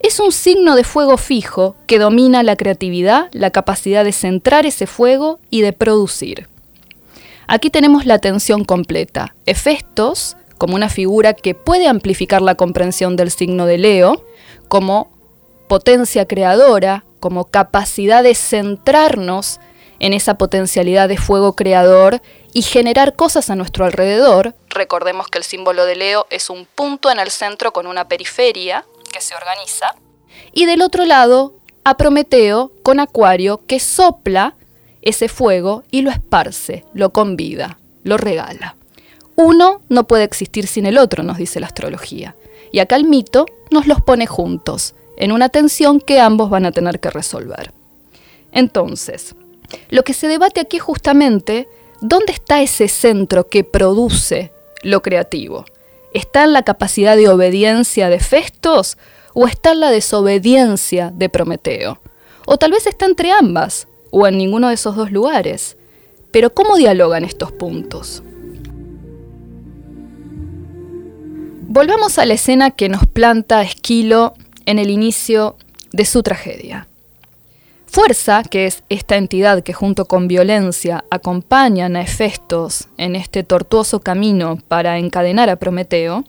es 0.00 0.20
un 0.20 0.32
signo 0.32 0.76
de 0.76 0.84
fuego 0.84 1.16
fijo 1.16 1.76
que 1.86 1.98
domina 1.98 2.42
la 2.42 2.56
creatividad, 2.56 3.30
la 3.32 3.52
capacidad 3.52 4.04
de 4.04 4.12
centrar 4.12 4.66
ese 4.66 4.86
fuego 4.86 5.38
y 5.48 5.62
de 5.62 5.72
producir. 5.72 6.46
Aquí 7.46 7.70
tenemos 7.70 8.04
la 8.04 8.12
atención 8.12 8.66
completa. 8.66 9.34
Hefestos, 9.46 10.36
como 10.58 10.74
una 10.74 10.90
figura 10.90 11.32
que 11.32 11.54
puede 11.54 11.88
amplificar 11.88 12.42
la 12.42 12.54
comprensión 12.54 13.16
del 13.16 13.30
signo 13.30 13.64
de 13.64 13.78
Leo, 13.78 14.26
como 14.68 15.08
potencia 15.68 16.26
creadora, 16.26 17.06
como 17.18 17.46
capacidad 17.46 18.22
de 18.22 18.34
centrarnos 18.34 19.58
en 20.00 20.12
esa 20.12 20.36
potencialidad 20.36 21.08
de 21.08 21.16
fuego 21.16 21.56
creador 21.56 22.20
y 22.52 22.62
generar 22.62 23.16
cosas 23.16 23.50
a 23.50 23.56
nuestro 23.56 23.84
alrededor. 23.84 24.54
Recordemos 24.68 25.28
que 25.28 25.38
el 25.38 25.44
símbolo 25.44 25.84
de 25.84 25.96
Leo 25.96 26.26
es 26.30 26.50
un 26.50 26.66
punto 26.66 27.10
en 27.10 27.18
el 27.18 27.30
centro 27.30 27.72
con 27.72 27.86
una 27.86 28.08
periferia 28.08 28.84
que 29.12 29.20
se 29.20 29.34
organiza. 29.34 29.94
Y 30.52 30.66
del 30.66 30.82
otro 30.82 31.04
lado, 31.04 31.54
a 31.84 31.96
Prometeo 31.96 32.72
con 32.82 33.00
Acuario 33.00 33.60
que 33.66 33.80
sopla 33.80 34.54
ese 35.02 35.28
fuego 35.28 35.84
y 35.90 36.02
lo 36.02 36.10
esparce, 36.10 36.84
lo 36.92 37.10
convida, 37.10 37.78
lo 38.02 38.16
regala. 38.16 38.76
Uno 39.36 39.80
no 39.88 40.06
puede 40.06 40.24
existir 40.24 40.66
sin 40.66 40.86
el 40.86 40.98
otro, 40.98 41.22
nos 41.22 41.38
dice 41.38 41.60
la 41.60 41.66
astrología. 41.66 42.36
Y 42.72 42.80
acá 42.80 42.96
el 42.96 43.04
mito 43.04 43.46
nos 43.70 43.86
los 43.86 44.00
pone 44.02 44.26
juntos, 44.26 44.94
en 45.16 45.32
una 45.32 45.48
tensión 45.48 46.00
que 46.00 46.20
ambos 46.20 46.50
van 46.50 46.66
a 46.66 46.72
tener 46.72 47.00
que 47.00 47.10
resolver. 47.10 47.72
Entonces, 48.52 49.34
lo 49.88 50.02
que 50.02 50.12
se 50.12 50.28
debate 50.28 50.60
aquí 50.60 50.78
es 50.78 50.82
justamente 50.82 51.68
dónde 52.00 52.32
está 52.32 52.62
ese 52.62 52.88
centro 52.88 53.48
que 53.48 53.64
produce 53.64 54.52
lo 54.82 55.02
creativo. 55.02 55.64
¿Está 56.12 56.44
en 56.44 56.52
la 56.52 56.62
capacidad 56.62 57.16
de 57.16 57.28
obediencia 57.28 58.08
de 58.08 58.18
Festos 58.18 58.98
o 59.34 59.46
está 59.46 59.72
en 59.72 59.80
la 59.80 59.90
desobediencia 59.90 61.12
de 61.14 61.28
Prometeo? 61.28 62.00
O 62.46 62.56
tal 62.56 62.72
vez 62.72 62.86
está 62.86 63.06
entre 63.06 63.30
ambas, 63.30 63.86
o 64.10 64.26
en 64.26 64.38
ninguno 64.38 64.68
de 64.68 64.74
esos 64.74 64.96
dos 64.96 65.12
lugares. 65.12 65.76
Pero 66.32 66.50
¿cómo 66.50 66.76
dialogan 66.76 67.24
estos 67.24 67.52
puntos? 67.52 68.22
Volvamos 71.62 72.18
a 72.18 72.26
la 72.26 72.34
escena 72.34 72.72
que 72.72 72.88
nos 72.88 73.06
planta 73.06 73.62
Esquilo 73.62 74.34
en 74.66 74.80
el 74.80 74.90
inicio 74.90 75.56
de 75.92 76.04
su 76.04 76.24
tragedia. 76.24 76.88
Fuerza, 77.90 78.44
que 78.48 78.66
es 78.66 78.84
esta 78.88 79.16
entidad 79.16 79.64
que 79.64 79.72
junto 79.72 80.04
con 80.04 80.28
violencia 80.28 81.04
acompañan 81.10 81.96
a 81.96 82.02
Hefestos 82.02 82.86
en 82.98 83.16
este 83.16 83.42
tortuoso 83.42 83.98
camino 83.98 84.58
para 84.68 84.98
encadenar 84.98 85.50
a 85.50 85.56
Prometeo, 85.56 86.22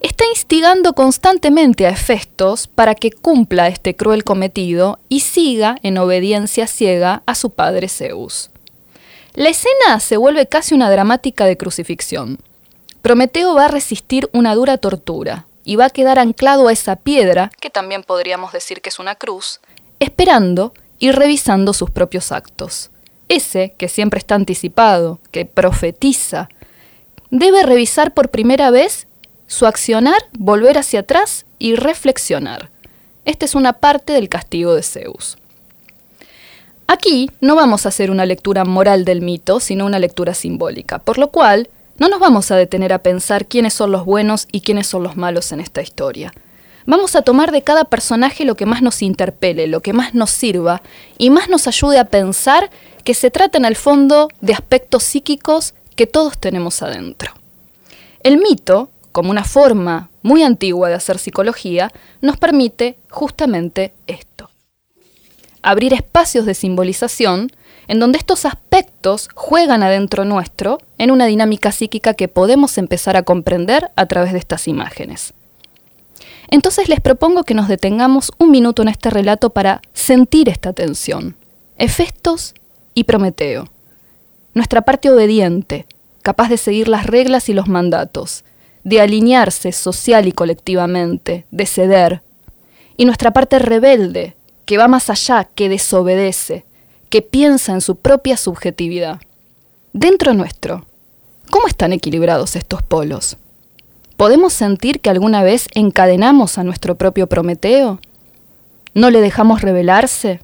está 0.00 0.26
instigando 0.26 0.92
constantemente 0.92 1.86
a 1.86 1.90
Hefestos 1.90 2.66
para 2.66 2.94
que 2.94 3.10
cumpla 3.10 3.68
este 3.68 3.96
cruel 3.96 4.22
cometido 4.22 4.98
y 5.08 5.20
siga 5.20 5.78
en 5.82 5.96
obediencia 5.96 6.66
ciega 6.66 7.22
a 7.24 7.34
su 7.34 7.48
padre 7.50 7.88
Zeus. 7.88 8.50
La 9.32 9.48
escena 9.48 10.00
se 10.00 10.18
vuelve 10.18 10.46
casi 10.46 10.74
una 10.74 10.90
dramática 10.90 11.46
de 11.46 11.56
crucifixión. 11.56 12.38
Prometeo 13.00 13.54
va 13.54 13.64
a 13.64 13.68
resistir 13.68 14.28
una 14.34 14.54
dura 14.54 14.76
tortura 14.76 15.46
y 15.64 15.76
va 15.76 15.86
a 15.86 15.90
quedar 15.90 16.18
anclado 16.18 16.68
a 16.68 16.72
esa 16.72 16.96
piedra, 16.96 17.50
que 17.60 17.70
también 17.70 18.02
podríamos 18.02 18.52
decir 18.52 18.82
que 18.82 18.90
es 18.90 18.98
una 18.98 19.14
cruz, 19.14 19.60
esperando 20.00 20.74
y 20.98 21.12
revisando 21.12 21.72
sus 21.72 21.90
propios 21.90 22.32
actos. 22.32 22.90
Ese, 23.28 23.74
que 23.76 23.88
siempre 23.88 24.18
está 24.18 24.34
anticipado, 24.34 25.18
que 25.30 25.44
profetiza, 25.44 26.48
debe 27.30 27.62
revisar 27.62 28.14
por 28.14 28.30
primera 28.30 28.70
vez 28.70 29.06
su 29.46 29.66
accionar, 29.66 30.20
volver 30.38 30.78
hacia 30.78 31.00
atrás 31.00 31.46
y 31.58 31.74
reflexionar. 31.74 32.70
Esta 33.24 33.44
es 33.44 33.54
una 33.54 33.74
parte 33.74 34.12
del 34.12 34.28
castigo 34.28 34.74
de 34.74 34.82
Zeus. 34.82 35.36
Aquí 36.86 37.30
no 37.42 37.54
vamos 37.54 37.84
a 37.84 37.90
hacer 37.90 38.10
una 38.10 38.24
lectura 38.24 38.64
moral 38.64 39.04
del 39.04 39.20
mito, 39.20 39.60
sino 39.60 39.84
una 39.84 39.98
lectura 39.98 40.32
simbólica, 40.32 40.98
por 40.98 41.18
lo 41.18 41.30
cual 41.30 41.68
no 41.98 42.08
nos 42.08 42.20
vamos 42.20 42.50
a 42.50 42.56
detener 42.56 42.94
a 42.94 43.02
pensar 43.02 43.46
quiénes 43.46 43.74
son 43.74 43.92
los 43.92 44.06
buenos 44.06 44.48
y 44.52 44.62
quiénes 44.62 44.86
son 44.86 45.02
los 45.02 45.16
malos 45.16 45.52
en 45.52 45.60
esta 45.60 45.82
historia. 45.82 46.32
Vamos 46.88 47.14
a 47.16 47.22
tomar 47.22 47.52
de 47.52 47.60
cada 47.60 47.84
personaje 47.84 48.44
lo 48.44 48.56
que 48.56 48.64
más 48.64 48.80
nos 48.80 49.02
interpele, 49.02 49.66
lo 49.66 49.82
que 49.82 49.92
más 49.92 50.14
nos 50.14 50.30
sirva 50.30 50.80
y 51.18 51.28
más 51.28 51.48
nos 51.50 51.66
ayude 51.66 51.98
a 51.98 52.06
pensar 52.06 52.70
que 53.04 53.12
se 53.12 53.30
trata 53.30 53.58
en 53.58 53.66
el 53.66 53.76
fondo 53.76 54.28
de 54.40 54.54
aspectos 54.54 55.04
psíquicos 55.04 55.74
que 55.96 56.06
todos 56.06 56.38
tenemos 56.38 56.82
adentro. 56.82 57.34
El 58.22 58.38
mito 58.38 58.90
como 59.12 59.30
una 59.30 59.44
forma 59.44 60.10
muy 60.22 60.42
antigua 60.44 60.88
de 60.88 60.94
hacer 60.94 61.18
psicología, 61.18 61.90
nos 62.20 62.36
permite 62.36 62.98
justamente 63.10 63.92
esto. 64.06 64.48
Abrir 65.60 65.92
espacios 65.92 66.46
de 66.46 66.54
simbolización 66.54 67.50
en 67.88 67.98
donde 67.98 68.18
estos 68.18 68.44
aspectos 68.44 69.28
juegan 69.34 69.82
adentro 69.82 70.24
nuestro 70.24 70.78
en 70.98 71.10
una 71.10 71.26
dinámica 71.26 71.72
psíquica 71.72 72.14
que 72.14 72.28
podemos 72.28 72.78
empezar 72.78 73.16
a 73.16 73.24
comprender 73.24 73.90
a 73.96 74.06
través 74.06 74.32
de 74.32 74.38
estas 74.38 74.68
imágenes. 74.68 75.34
Entonces 76.48 76.88
les 76.88 77.00
propongo 77.00 77.44
que 77.44 77.54
nos 77.54 77.68
detengamos 77.68 78.32
un 78.38 78.50
minuto 78.50 78.82
en 78.82 78.88
este 78.88 79.10
relato 79.10 79.50
para 79.50 79.82
sentir 79.92 80.48
esta 80.48 80.72
tensión. 80.72 81.36
Hefestos 81.76 82.54
y 82.94 83.04
Prometeo. 83.04 83.68
Nuestra 84.54 84.82
parte 84.82 85.10
obediente, 85.10 85.86
capaz 86.22 86.48
de 86.48 86.56
seguir 86.56 86.88
las 86.88 87.06
reglas 87.06 87.48
y 87.48 87.54
los 87.54 87.68
mandatos, 87.68 88.44
de 88.82 89.00
alinearse 89.00 89.72
social 89.72 90.26
y 90.26 90.32
colectivamente, 90.32 91.44
de 91.50 91.66
ceder, 91.66 92.22
y 92.96 93.04
nuestra 93.04 93.32
parte 93.32 93.58
rebelde, 93.58 94.34
que 94.64 94.78
va 94.78 94.88
más 94.88 95.10
allá, 95.10 95.44
que 95.44 95.68
desobedece, 95.68 96.64
que 97.10 97.22
piensa 97.22 97.72
en 97.72 97.80
su 97.80 97.96
propia 97.96 98.36
subjetividad. 98.36 99.20
Dentro 99.92 100.34
nuestro, 100.34 100.86
¿cómo 101.50 101.68
están 101.68 101.92
equilibrados 101.92 102.56
estos 102.56 102.82
polos? 102.82 103.36
¿Podemos 104.18 104.52
sentir 104.52 104.98
que 105.00 105.10
alguna 105.10 105.44
vez 105.44 105.68
encadenamos 105.74 106.58
a 106.58 106.64
nuestro 106.64 106.96
propio 106.96 107.28
Prometeo? 107.28 108.00
¿No 108.92 109.10
le 109.10 109.20
dejamos 109.20 109.62
rebelarse? 109.62 110.40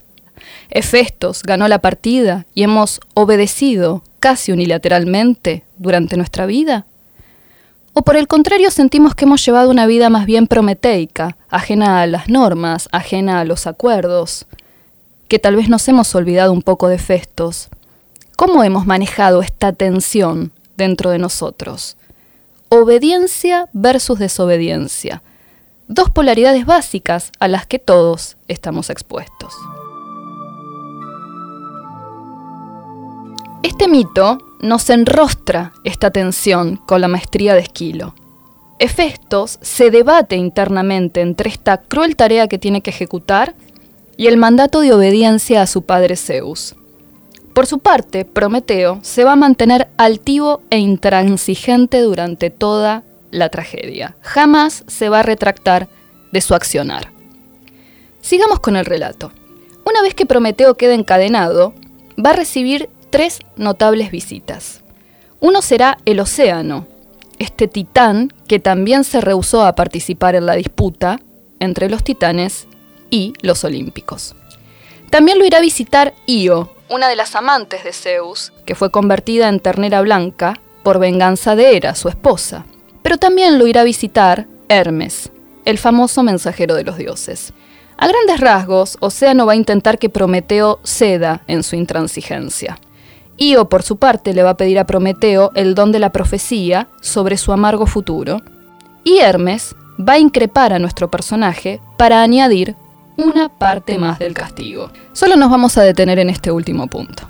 Hefestos 0.70 1.42
ganó 1.42 1.66
la 1.66 1.80
partida 1.80 2.46
y 2.54 2.62
hemos 2.62 3.00
obedecido 3.14 4.04
casi 4.20 4.52
unilateralmente 4.52 5.64
durante 5.76 6.16
nuestra 6.16 6.46
vida. 6.46 6.86
¿O 7.94 8.02
por 8.02 8.14
el 8.14 8.28
contrario 8.28 8.70
sentimos 8.70 9.16
que 9.16 9.24
hemos 9.24 9.44
llevado 9.44 9.72
una 9.72 9.88
vida 9.88 10.08
más 10.08 10.24
bien 10.24 10.46
prometeica, 10.46 11.36
ajena 11.50 12.00
a 12.00 12.06
las 12.06 12.28
normas, 12.28 12.88
ajena 12.92 13.40
a 13.40 13.44
los 13.44 13.66
acuerdos, 13.66 14.46
que 15.26 15.40
tal 15.40 15.56
vez 15.56 15.68
nos 15.68 15.88
hemos 15.88 16.14
olvidado 16.14 16.52
un 16.52 16.62
poco 16.62 16.86
de 16.86 16.98
Festos, 16.98 17.70
¿Cómo 18.36 18.62
hemos 18.62 18.86
manejado 18.86 19.42
esta 19.42 19.72
tensión 19.72 20.52
dentro 20.76 21.10
de 21.10 21.18
nosotros? 21.18 21.96
Obediencia 22.76 23.68
versus 23.72 24.18
desobediencia. 24.18 25.22
Dos 25.86 26.10
polaridades 26.10 26.66
básicas 26.66 27.30
a 27.38 27.46
las 27.46 27.68
que 27.68 27.78
todos 27.78 28.36
estamos 28.48 28.90
expuestos. 28.90 29.54
Este 33.62 33.86
mito 33.86 34.38
nos 34.60 34.90
enrostra 34.90 35.72
esta 35.84 36.10
tensión 36.10 36.78
con 36.78 37.00
la 37.00 37.06
maestría 37.06 37.54
de 37.54 37.60
Esquilo. 37.60 38.16
Hefestos 38.80 39.60
se 39.62 39.92
debate 39.92 40.34
internamente 40.34 41.20
entre 41.20 41.50
esta 41.50 41.76
cruel 41.76 42.16
tarea 42.16 42.48
que 42.48 42.58
tiene 42.58 42.80
que 42.80 42.90
ejecutar 42.90 43.54
y 44.16 44.26
el 44.26 44.36
mandato 44.36 44.80
de 44.80 44.92
obediencia 44.92 45.62
a 45.62 45.68
su 45.68 45.82
padre 45.82 46.16
Zeus. 46.16 46.74
Por 47.54 47.66
su 47.66 47.78
parte, 47.78 48.24
Prometeo 48.24 48.98
se 49.02 49.22
va 49.22 49.32
a 49.32 49.36
mantener 49.36 49.88
altivo 49.96 50.62
e 50.70 50.78
intransigente 50.78 52.00
durante 52.00 52.50
toda 52.50 53.04
la 53.30 53.48
tragedia. 53.48 54.16
Jamás 54.22 54.82
se 54.88 55.08
va 55.08 55.20
a 55.20 55.22
retractar 55.22 55.88
de 56.32 56.40
su 56.40 56.54
accionar. 56.54 57.12
Sigamos 58.20 58.58
con 58.58 58.74
el 58.74 58.84
relato. 58.84 59.30
Una 59.86 60.02
vez 60.02 60.14
que 60.16 60.26
Prometeo 60.26 60.76
queda 60.76 60.94
encadenado, 60.94 61.74
va 62.22 62.30
a 62.30 62.36
recibir 62.36 62.88
tres 63.10 63.38
notables 63.56 64.10
visitas. 64.10 64.82
Uno 65.38 65.62
será 65.62 65.98
el 66.06 66.18
océano, 66.18 66.88
este 67.38 67.68
titán 67.68 68.32
que 68.48 68.58
también 68.58 69.04
se 69.04 69.20
rehusó 69.20 69.64
a 69.64 69.76
participar 69.76 70.34
en 70.34 70.46
la 70.46 70.54
disputa 70.54 71.20
entre 71.60 71.88
los 71.88 72.02
titanes 72.02 72.66
y 73.10 73.34
los 73.42 73.62
olímpicos. 73.62 74.34
También 75.10 75.38
lo 75.38 75.44
irá 75.44 75.58
a 75.58 75.60
visitar 75.60 76.14
Io, 76.26 76.73
una 76.88 77.08
de 77.08 77.16
las 77.16 77.34
amantes 77.34 77.84
de 77.84 77.92
Zeus, 77.92 78.52
que 78.66 78.74
fue 78.74 78.90
convertida 78.90 79.48
en 79.48 79.60
ternera 79.60 80.00
blanca 80.02 80.60
por 80.82 80.98
venganza 80.98 81.56
de 81.56 81.76
Hera, 81.76 81.94
su 81.94 82.08
esposa. 82.08 82.66
Pero 83.02 83.18
también 83.18 83.58
lo 83.58 83.66
irá 83.66 83.82
a 83.82 83.84
visitar 83.84 84.46
Hermes, 84.68 85.30
el 85.64 85.78
famoso 85.78 86.22
mensajero 86.22 86.74
de 86.74 86.84
los 86.84 86.96
dioses. 86.96 87.52
A 87.96 88.08
grandes 88.08 88.40
rasgos, 88.40 88.96
Océano 89.00 89.46
va 89.46 89.52
a 89.52 89.56
intentar 89.56 89.98
que 89.98 90.08
Prometeo 90.08 90.80
ceda 90.84 91.42
en 91.46 91.62
su 91.62 91.76
intransigencia. 91.76 92.78
Io, 93.36 93.68
por 93.68 93.82
su 93.82 93.96
parte, 93.96 94.32
le 94.34 94.42
va 94.42 94.50
a 94.50 94.56
pedir 94.56 94.78
a 94.78 94.86
Prometeo 94.86 95.52
el 95.54 95.74
don 95.74 95.92
de 95.92 95.98
la 95.98 96.10
profecía 96.10 96.88
sobre 97.00 97.36
su 97.36 97.52
amargo 97.52 97.86
futuro. 97.86 98.42
Y 99.04 99.18
Hermes 99.18 99.74
va 99.98 100.14
a 100.14 100.18
increpar 100.18 100.72
a 100.72 100.78
nuestro 100.78 101.10
personaje 101.10 101.80
para 101.96 102.22
añadir 102.22 102.76
una 103.16 103.48
parte 103.48 103.98
más 103.98 104.18
del 104.18 104.34
castigo. 104.34 104.90
Solo 105.12 105.36
nos 105.36 105.50
vamos 105.50 105.76
a 105.78 105.82
detener 105.82 106.18
en 106.18 106.30
este 106.30 106.50
último 106.50 106.86
punto. 106.86 107.28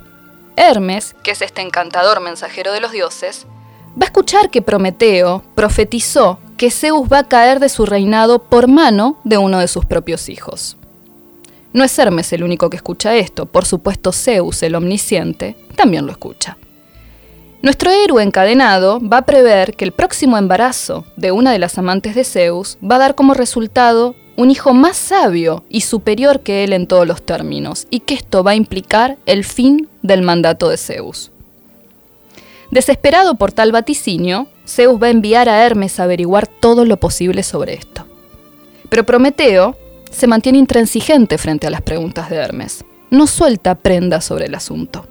Hermes, 0.57 1.15
que 1.23 1.33
es 1.33 1.43
este 1.43 1.63
encantador 1.63 2.21
mensajero 2.21 2.73
de 2.73 2.81
los 2.81 2.93
dioses, 2.93 3.47
va 3.91 4.03
a 4.03 4.05
escuchar 4.05 4.51
que 4.51 4.63
Prometeo 4.63 5.43
profetizó 5.55 6.39
que 6.57 6.71
Zeus 6.71 7.09
va 7.13 7.21
a 7.21 7.29
caer 7.29 7.61
de 7.61 7.69
su 7.69 7.87
reinado 7.87 8.39
por 8.39 8.69
mano 8.69 9.19
de 9.25 9.39
uno 9.39 9.59
de 9.59 9.69
sus 9.69 9.85
propios 9.85 10.29
hijos. 10.29 10.77
No 11.73 11.83
es 11.83 11.99
Hermes 11.99 12.33
el 12.33 12.45
único 12.45 12.71
que 12.71 12.77
escucha 12.77 13.17
esto, 13.17 13.47
por 13.47 13.65
supuesto 13.65 14.13
Zeus, 14.13 14.63
el 14.63 14.77
omnisciente, 14.77 15.57
también 15.75 16.07
lo 16.07 16.13
escucha. 16.13 16.57
Nuestro 17.63 17.91
héroe 17.91 18.23
encadenado 18.23 19.01
va 19.01 19.19
a 19.19 19.23
prever 19.23 19.75
que 19.75 19.85
el 19.85 19.93
próximo 19.93 20.37
embarazo 20.39 21.05
de 21.17 21.33
una 21.33 21.51
de 21.51 21.59
las 21.59 21.79
amantes 21.79 22.15
de 22.15 22.23
Zeus 22.23 22.79
va 22.85 22.97
a 22.97 22.99
dar 22.99 23.15
como 23.15 23.35
resultado 23.35 24.15
un 24.37 24.51
hijo 24.51 24.75
más 24.75 24.97
sabio 24.97 25.65
y 25.69 25.83
superior 25.83 26.41
que 26.41 26.65
él 26.65 26.73
en 26.73 26.87
todos 26.87 27.07
los 27.07 27.23
términos, 27.23 27.87
y 27.91 28.01
que 28.01 28.15
esto 28.15 28.43
va 28.43 28.53
a 28.53 28.57
implicar 28.57 29.17
el 29.27 29.45
fin 29.45 29.89
del 30.03 30.23
mandato 30.23 30.69
de 30.69 30.77
Zeus. 30.77 31.31
Desesperado 32.71 33.37
por 33.37 33.53
tal 33.53 33.73
vaticinio, 33.73 34.49
Zeus 34.67 35.01
va 35.01 35.09
a 35.09 35.11
enviar 35.11 35.49
a 35.49 35.65
Hermes 35.65 36.01
a 36.01 36.05
averiguar 36.05 36.47
todo 36.47 36.85
lo 36.85 36.97
posible 36.97 37.43
sobre 37.43 37.75
esto. 37.75 38.07
Pero 38.89 39.05
Prometeo 39.05 39.77
se 40.11 40.27
mantiene 40.27 40.59
intransigente 40.59 41.39
frente 41.39 41.67
a 41.67 41.71
las 41.71 41.83
preguntas 41.83 42.31
de 42.31 42.37
Hermes. 42.37 42.85
No 43.11 43.27
suelta 43.27 43.75
prenda 43.75 44.21
sobre 44.21 44.47
el 44.47 44.55
asunto. 44.55 45.07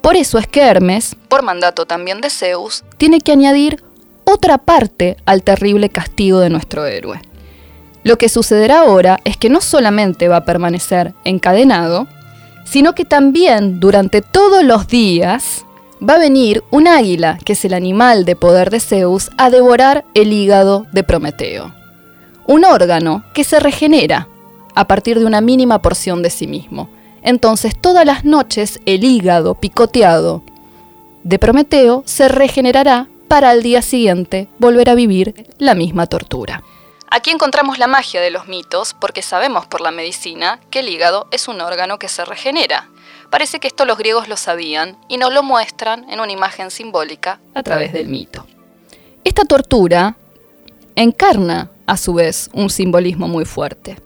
Por 0.00 0.16
eso 0.16 0.38
es 0.38 0.46
que 0.46 0.60
Hermes, 0.60 1.16
por 1.28 1.42
mandato 1.42 1.86
también 1.86 2.20
de 2.20 2.30
Zeus, 2.30 2.84
tiene 2.98 3.20
que 3.20 3.32
añadir 3.32 3.82
otra 4.24 4.58
parte 4.58 5.16
al 5.24 5.42
terrible 5.42 5.88
castigo 5.88 6.40
de 6.40 6.50
nuestro 6.50 6.84
héroe. 6.86 7.20
Lo 8.04 8.18
que 8.18 8.28
sucederá 8.28 8.80
ahora 8.80 9.18
es 9.24 9.38
que 9.38 9.48
no 9.48 9.62
solamente 9.62 10.28
va 10.28 10.36
a 10.36 10.44
permanecer 10.44 11.14
encadenado, 11.24 12.06
sino 12.64 12.94
que 12.94 13.06
también 13.06 13.80
durante 13.80 14.20
todos 14.20 14.62
los 14.62 14.86
días 14.88 15.64
va 16.06 16.14
a 16.14 16.18
venir 16.18 16.62
un 16.70 16.86
águila, 16.86 17.38
que 17.44 17.54
es 17.54 17.64
el 17.64 17.72
animal 17.72 18.26
de 18.26 18.36
poder 18.36 18.70
de 18.70 18.80
Zeus, 18.80 19.30
a 19.38 19.48
devorar 19.48 20.04
el 20.12 20.32
hígado 20.34 20.86
de 20.92 21.02
Prometeo. 21.02 21.74
Un 22.46 22.66
órgano 22.66 23.24
que 23.32 23.42
se 23.42 23.58
regenera 23.58 24.28
a 24.74 24.86
partir 24.86 25.18
de 25.18 25.24
una 25.24 25.40
mínima 25.40 25.80
porción 25.80 26.22
de 26.22 26.28
sí 26.28 26.46
mismo. 26.46 26.90
Entonces 27.22 27.74
todas 27.80 28.04
las 28.04 28.26
noches 28.26 28.80
el 28.84 29.02
hígado 29.02 29.54
picoteado 29.54 30.42
de 31.22 31.38
Prometeo 31.38 32.02
se 32.04 32.28
regenerará 32.28 33.08
para 33.28 33.48
al 33.48 33.62
día 33.62 33.80
siguiente 33.80 34.48
volver 34.58 34.90
a 34.90 34.94
vivir 34.94 35.46
la 35.58 35.74
misma 35.74 36.06
tortura. 36.06 36.62
Aquí 37.16 37.30
encontramos 37.30 37.78
la 37.78 37.86
magia 37.86 38.20
de 38.20 38.32
los 38.32 38.48
mitos 38.48 38.92
porque 38.92 39.22
sabemos 39.22 39.66
por 39.66 39.80
la 39.80 39.92
medicina 39.92 40.58
que 40.70 40.80
el 40.80 40.88
hígado 40.88 41.28
es 41.30 41.46
un 41.46 41.60
órgano 41.60 41.96
que 41.96 42.08
se 42.08 42.24
regenera. 42.24 42.88
Parece 43.30 43.60
que 43.60 43.68
esto 43.68 43.84
los 43.84 43.98
griegos 43.98 44.26
lo 44.26 44.36
sabían 44.36 44.96
y 45.08 45.16
nos 45.16 45.32
lo 45.32 45.44
muestran 45.44 46.10
en 46.10 46.18
una 46.18 46.32
imagen 46.32 46.72
simbólica 46.72 47.38
a 47.54 47.62
través 47.62 47.92
del 47.92 48.08
mito. 48.08 48.44
Esta 49.22 49.44
tortura 49.44 50.16
encarna, 50.96 51.70
a 51.86 51.96
su 51.96 52.14
vez, 52.14 52.50
un 52.52 52.68
simbolismo 52.68 53.28
muy 53.28 53.44
fuerte. 53.44 53.96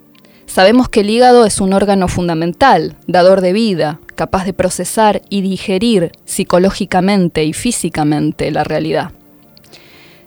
Sabemos 0.45 0.91
que 0.91 1.01
el 1.01 1.09
hígado 1.09 1.47
es 1.47 1.63
un 1.63 1.73
órgano 1.73 2.09
fundamental, 2.09 2.95
dador 3.07 3.41
de 3.41 3.55
vida, 3.55 4.01
capaz 4.17 4.45
de 4.45 4.53
procesar 4.53 5.23
y 5.31 5.41
digerir 5.41 6.13
psicológicamente 6.27 7.43
y 7.45 7.55
físicamente 7.55 8.51
la 8.51 8.65
realidad. 8.65 9.13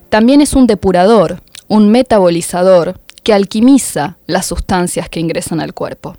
También 0.09 0.41
es 0.41 0.53
un 0.53 0.65
depurador, 0.65 1.43
un 1.71 1.89
metabolizador 1.89 2.99
que 3.23 3.33
alquimiza 3.33 4.17
las 4.27 4.45
sustancias 4.45 5.07
que 5.07 5.21
ingresan 5.21 5.61
al 5.61 5.73
cuerpo. 5.73 6.17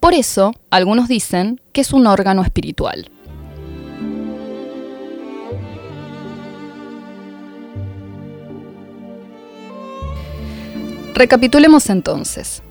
Por 0.00 0.12
eso, 0.12 0.52
algunos 0.68 1.08
dicen 1.08 1.62
que 1.72 1.80
es 1.80 1.94
un 1.94 2.06
órgano 2.06 2.42
espiritual. 2.42 3.10
Recapitulemos 11.14 11.88
entonces. 11.88 12.62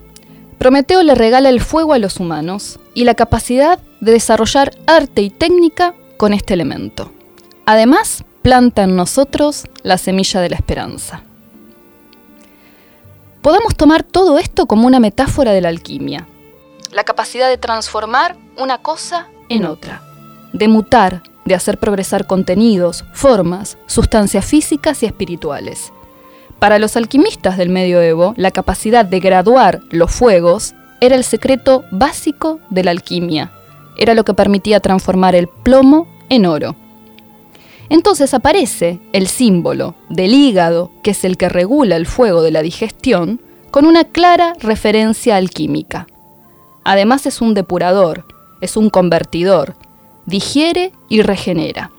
Prometeo 0.59 1.01
le 1.01 1.15
regala 1.15 1.49
el 1.49 1.59
fuego 1.59 1.93
a 1.93 1.97
los 1.97 2.19
humanos 2.19 2.79
y 2.93 3.05
la 3.05 3.15
capacidad 3.15 3.79
de 3.99 4.11
desarrollar 4.11 4.77
arte 4.85 5.23
y 5.23 5.31
técnica 5.31 5.95
con 6.17 6.33
este 6.33 6.53
elemento. 6.53 7.11
Además, 7.65 8.25
planta 8.43 8.83
en 8.83 8.95
nosotros 8.95 9.65
la 9.81 9.97
semilla 9.97 10.39
de 10.39 10.51
la 10.51 10.55
esperanza 10.57 11.23
podamos 13.41 13.75
tomar 13.75 14.03
todo 14.03 14.37
esto 14.37 14.65
como 14.65 14.87
una 14.87 14.99
metáfora 14.99 15.51
de 15.51 15.61
la 15.61 15.69
alquimia. 15.69 16.27
La 16.91 17.03
capacidad 17.03 17.49
de 17.49 17.57
transformar 17.57 18.35
una 18.57 18.79
cosa 18.79 19.27
en 19.49 19.65
otra, 19.65 20.01
de 20.53 20.67
mutar, 20.67 21.23
de 21.45 21.55
hacer 21.55 21.77
progresar 21.77 22.27
contenidos, 22.27 23.05
formas, 23.13 23.77
sustancias 23.87 24.45
físicas 24.45 25.01
y 25.03 25.05
espirituales. 25.05 25.91
Para 26.59 26.77
los 26.77 26.95
alquimistas 26.95 27.57
del 27.57 27.69
medioevo, 27.69 28.33
la 28.37 28.51
capacidad 28.51 29.03
de 29.03 29.19
graduar 29.19 29.81
los 29.89 30.11
fuegos 30.11 30.75
era 30.99 31.15
el 31.15 31.23
secreto 31.23 31.83
básico 31.89 32.59
de 32.69 32.83
la 32.83 32.91
alquimia. 32.91 33.51
Era 33.97 34.13
lo 34.13 34.23
que 34.23 34.35
permitía 34.35 34.79
transformar 34.79 35.33
el 35.33 35.47
plomo 35.47 36.07
en 36.29 36.45
oro. 36.45 36.75
Entonces 37.91 38.33
aparece 38.33 39.01
el 39.11 39.27
símbolo 39.27 39.95
del 40.07 40.33
hígado, 40.33 40.91
que 41.03 41.11
es 41.11 41.25
el 41.25 41.35
que 41.35 41.49
regula 41.49 41.97
el 41.97 42.05
fuego 42.05 42.41
de 42.41 42.49
la 42.49 42.61
digestión, 42.61 43.41
con 43.69 43.85
una 43.85 44.05
clara 44.05 44.53
referencia 44.61 45.35
alquímica. 45.35 46.07
Además 46.85 47.25
es 47.25 47.41
un 47.41 47.53
depurador, 47.53 48.23
es 48.61 48.77
un 48.77 48.89
convertidor, 48.89 49.75
digiere 50.25 50.93
y 51.09 51.21
regenera. 51.21 51.91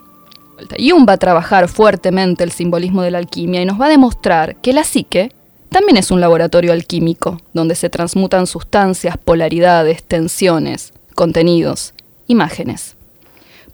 Jung 0.79 1.07
va 1.07 1.13
a 1.13 1.19
trabajar 1.19 1.69
fuertemente 1.69 2.43
el 2.43 2.53
simbolismo 2.53 3.03
de 3.03 3.11
la 3.11 3.19
alquimia 3.19 3.61
y 3.61 3.67
nos 3.67 3.79
va 3.79 3.85
a 3.85 3.91
demostrar 3.91 4.57
que 4.63 4.73
la 4.73 4.85
psique 4.85 5.31
también 5.69 5.99
es 5.99 6.11
un 6.11 6.23
laboratorio 6.23 6.73
alquímico, 6.73 7.37
donde 7.53 7.75
se 7.75 7.91
transmutan 7.91 8.47
sustancias, 8.47 9.19
polaridades, 9.19 10.03
tensiones, 10.05 10.95
contenidos, 11.15 11.93
imágenes. 12.29 12.97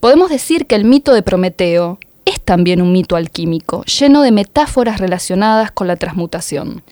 Podemos 0.00 0.30
decir 0.30 0.66
que 0.66 0.74
el 0.74 0.84
mito 0.84 1.12
de 1.12 1.22
Prometeo 1.22 1.98
también 2.48 2.80
un 2.80 2.92
mito 2.92 3.14
alquímico, 3.14 3.84
lleno 3.84 4.22
de 4.22 4.32
metáforas 4.32 5.00
relacionadas 5.00 5.70
con 5.70 5.86
la 5.86 5.96
transmutación. 5.96 6.82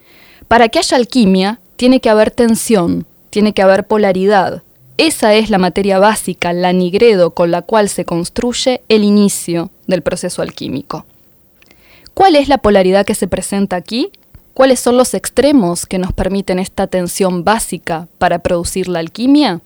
Para 0.48 0.68
que 0.68 0.80
haya 0.80 0.98
alquimia, 0.98 1.60
tiene 1.76 2.00
que 2.00 2.10
haber 2.10 2.30
tensión, 2.30 3.06
tiene 3.30 3.54
que 3.54 3.62
haber 3.62 3.86
polaridad, 3.86 4.62
esa 4.98 5.32
es 5.32 5.48
la 5.48 5.56
materia 5.56 5.98
básica, 5.98 6.52
la 6.52 6.74
nigredo, 6.74 7.30
con 7.30 7.50
la 7.50 7.62
cual 7.62 7.88
se 7.88 8.04
construye 8.04 8.82
el 8.90 9.02
inicio 9.02 9.70
del 9.86 10.02
proceso 10.02 10.42
alquímico. 10.42 11.06
¿Cuál 12.12 12.36
es 12.36 12.48
la 12.48 12.58
polaridad 12.58 13.06
que 13.06 13.14
se 13.14 13.26
presenta 13.26 13.76
aquí? 13.76 14.10
¿Cuáles 14.52 14.78
son 14.78 14.98
los 14.98 15.14
extremos 15.14 15.86
que 15.86 15.98
nos 15.98 16.12
permiten 16.12 16.58
esta 16.58 16.86
tensión 16.86 17.44
básica 17.44 18.08
para 18.18 18.40
producir 18.40 18.88
la 18.88 18.98
alquimia? 18.98 19.62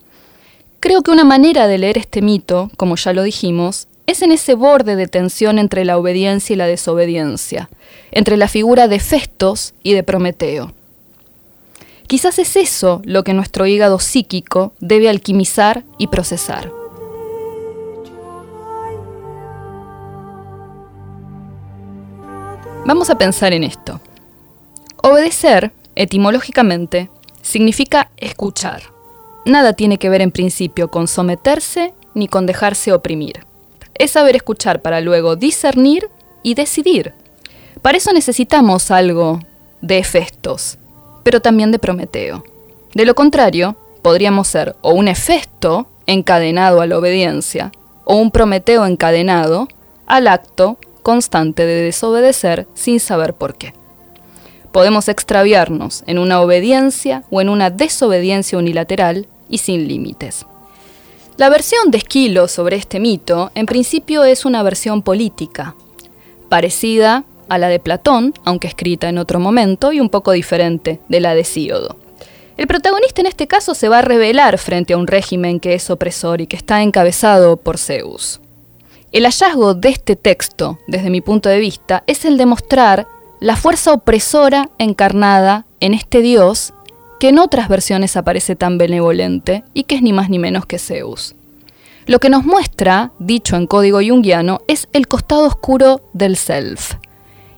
Creo 0.79 1.03
que 1.03 1.11
una 1.11 1.25
manera 1.25 1.67
de 1.67 1.79
leer 1.79 1.99
este 1.99 2.23
mito, 2.23 2.71
como 2.77 2.95
ya 2.95 3.13
lo 3.13 3.25
dijimos, 3.25 3.89
es 4.11 4.23
en 4.23 4.33
ese 4.33 4.55
borde 4.55 4.97
de 4.97 5.07
tensión 5.07 5.59
entre 5.59 5.85
la 5.85 5.97
obediencia 5.97 6.55
y 6.55 6.57
la 6.57 6.67
desobediencia, 6.67 7.71
entre 8.11 8.37
la 8.37 8.49
figura 8.49 8.89
de 8.89 8.99
Festos 8.99 9.75
y 9.83 9.95
de 9.95 10.03
Prometeo. 10.03 10.73
Quizás 12.09 12.41
es 12.41 12.57
eso 12.57 13.03
lo 13.05 13.23
que 13.23 13.35
nuestro 13.35 13.67
hígado 13.67 14.01
psíquico 14.01 14.73
debe 14.81 15.09
alquimizar 15.09 15.85
y 15.97 16.09
procesar. 16.09 16.73
Vamos 22.85 23.11
a 23.11 23.19
pensar 23.19 23.53
en 23.53 23.63
esto. 23.63 24.01
Obedecer, 25.05 25.71
etimológicamente, 25.95 27.11
significa 27.43 28.11
escuchar. 28.17 28.83
Nada 29.47 29.75
tiene 29.75 29.99
que 29.99 30.09
ver 30.09 30.21
en 30.21 30.33
principio 30.33 30.91
con 30.91 31.07
someterse 31.07 31.95
ni 32.15 32.27
con 32.27 32.47
dejarse 32.47 32.93
oprimir. 32.93 33.50
Es 34.01 34.13
saber 34.13 34.35
escuchar 34.35 34.81
para 34.81 35.03
luego 35.03 35.37
discernir 35.37 36.09
y 36.43 36.55
decidir. 36.55 37.13
Para 37.83 37.99
eso 37.99 38.15
necesitamos 38.15 38.91
algo 38.91 39.41
de 39.83 39.99
Hefestos, 39.99 40.79
pero 41.23 41.43
también 41.43 41.71
de 41.71 41.79
Prometeo. 41.79 42.43
De 42.95 43.05
lo 43.05 43.15
contrario, 43.15 43.77
podríamos 44.01 44.49
ser 44.49 44.75
o 44.81 44.93
un 44.93 45.07
Hefesto 45.07 45.87
encadenado 46.07 46.81
a 46.81 46.87
la 46.87 46.97
obediencia, 46.97 47.73
o 48.05 48.17
un 48.17 48.31
Prometeo 48.31 48.87
encadenado 48.87 49.69
al 50.07 50.29
acto 50.29 50.79
constante 51.03 51.67
de 51.67 51.83
desobedecer 51.83 52.67
sin 52.73 53.01
saber 53.01 53.35
por 53.35 53.55
qué. 53.57 53.75
Podemos 54.73 55.11
extraviarnos 55.11 56.05
en 56.07 56.19
una 56.19 56.41
obediencia 56.41 57.25
o 57.31 57.43
en 57.43 57.51
una 57.51 57.69
desobediencia 57.69 58.57
unilateral 58.57 59.29
y 59.51 59.59
sin 59.59 59.87
límites. 59.87 60.47
La 61.37 61.49
versión 61.49 61.91
de 61.91 61.99
Esquilo 61.99 62.49
sobre 62.49 62.77
este 62.77 63.01
mito, 63.01 63.51
en 63.55 63.67
principio, 63.67 64.25
es 64.25 64.45
una 64.45 64.63
versión 64.63 65.03
política, 65.03 65.75
parecida 66.49 67.25
a 67.49 67.59
la 67.59 67.69
de 67.69 67.79
Platón, 67.79 68.35
aunque 68.45 68.69
escrita 68.69 69.09
en 69.09 69.19
otro 69.19 69.41
momento, 69.41 69.93
y 69.93 70.01
un 70.01 70.11
poco 70.11 70.33
diferente 70.33 71.01
de 71.09 71.21
la 71.21 71.35
de 71.35 71.45
Síodo. 71.45 71.97
El 72.57 72.67
protagonista 72.67 73.23
en 73.23 73.27
este 73.27 73.47
caso 73.47 73.75
se 73.75 73.89
va 73.89 74.01
a 74.01 74.03
rebelar 74.03 74.59
frente 74.59 74.93
a 74.93 74.99
un 74.99 75.07
régimen 75.07 75.61
que 75.61 75.73
es 75.73 75.89
opresor 75.89 76.43
y 76.43 76.47
que 76.47 76.57
está 76.57 76.83
encabezado 76.83 77.57
por 77.57 77.79
Zeus. 77.79 78.41
El 79.13 79.25
hallazgo 79.25 79.73
de 79.75 79.89
este 79.89 80.15
texto, 80.15 80.79
desde 80.87 81.09
mi 81.09 81.23
punto 81.23 81.49
de 81.49 81.59
vista, 81.59 82.05
es 82.07 82.27
el 82.27 82.37
de 82.37 82.45
mostrar 82.47 83.07
la 83.41 83.57
fuerza 83.57 83.95
opresora 83.95 84.69
encarnada 84.77 85.65
en 85.81 85.95
este 85.95 86.21
dios 86.21 86.75
que 87.21 87.29
en 87.29 87.39
otras 87.39 87.69
versiones 87.69 88.17
aparece 88.17 88.57
tan 88.57 88.79
benevolente 88.79 89.63
y 89.75 89.85
que 89.85 89.95
es 89.95 90.03
ni 90.03 90.13
más 90.15 90.31
ni 90.31 90.39
menos 90.39 90.65
que 90.65 90.79
Zeus. 90.79 91.37
Lo 92.07 92.19
que 92.19 92.31
nos 92.31 92.47
muestra, 92.47 93.13
dicho 93.19 93.57
en 93.57 93.67
código 93.67 94.01
junguiano, 94.01 94.63
es 94.67 94.89
el 94.95 95.07
costado 95.07 95.45
oscuro 95.45 96.01
del 96.15 96.37
self. 96.37 96.95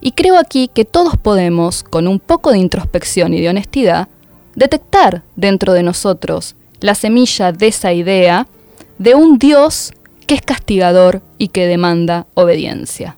Y 0.01 0.13
creo 0.13 0.37
aquí 0.37 0.69
que 0.75 0.85
todos 0.85 1.17
podemos, 1.17 1.85
con 1.85 2.09
un 2.09 2.19
poco 2.19 2.51
de 2.51 2.59
introspección 2.59 3.35
y 3.35 3.41
de 3.41 3.51
honestidad, 3.51 4.09
detectar 4.57 5.23
dentro 5.37 5.73
de 5.73 5.85
nosotros 5.85 6.57
la 6.81 6.97
semilla 6.97 7.53
de 7.53 7.69
esa 7.69 7.93
idea 7.93 8.49
de 8.99 9.15
un 9.15 9.39
Dios 9.39 9.93
que 10.27 10.35
es 10.35 10.43
castigador 10.43 11.23
y 11.39 11.49
que 11.49 11.69
demanda 11.69 12.27
obediencia. 12.35 13.17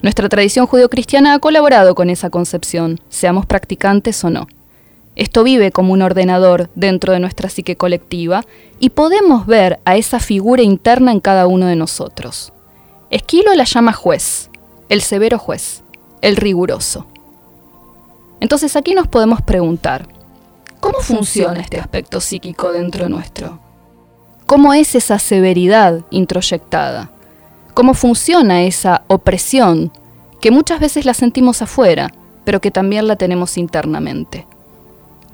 Nuestra 0.00 0.30
tradición 0.30 0.66
judeocristiana 0.66 1.34
ha 1.34 1.38
colaborado 1.38 1.94
con 1.94 2.08
esa 2.08 2.30
concepción, 2.30 2.98
seamos 3.10 3.44
practicantes 3.44 4.24
o 4.24 4.30
no. 4.30 4.46
Esto 5.16 5.42
vive 5.42 5.72
como 5.72 5.92
un 5.92 6.02
ordenador 6.02 6.70
dentro 6.74 7.12
de 7.12 7.20
nuestra 7.20 7.48
psique 7.48 7.76
colectiva 7.76 8.44
y 8.78 8.90
podemos 8.90 9.46
ver 9.46 9.80
a 9.84 9.96
esa 9.96 10.20
figura 10.20 10.62
interna 10.62 11.12
en 11.12 11.20
cada 11.20 11.46
uno 11.46 11.66
de 11.66 11.76
nosotros. 11.76 12.52
Esquilo 13.10 13.54
la 13.54 13.64
llama 13.64 13.92
juez, 13.92 14.50
el 14.88 15.02
severo 15.02 15.38
juez, 15.38 15.82
el 16.22 16.36
riguroso. 16.36 17.06
Entonces 18.40 18.76
aquí 18.76 18.94
nos 18.94 19.08
podemos 19.08 19.42
preguntar, 19.42 20.06
¿cómo 20.78 21.00
funciona 21.00 21.60
este 21.60 21.78
aspecto 21.78 22.20
psíquico 22.20 22.72
dentro 22.72 23.08
nuestro? 23.08 23.58
¿Cómo 24.46 24.74
es 24.74 24.94
esa 24.94 25.18
severidad 25.18 26.00
introyectada? 26.10 27.10
¿Cómo 27.74 27.94
funciona 27.94 28.62
esa 28.62 29.04
opresión 29.08 29.92
que 30.40 30.50
muchas 30.50 30.80
veces 30.80 31.04
la 31.04 31.14
sentimos 31.14 31.62
afuera, 31.62 32.12
pero 32.44 32.60
que 32.60 32.70
también 32.70 33.06
la 33.06 33.16
tenemos 33.16 33.58
internamente? 33.58 34.46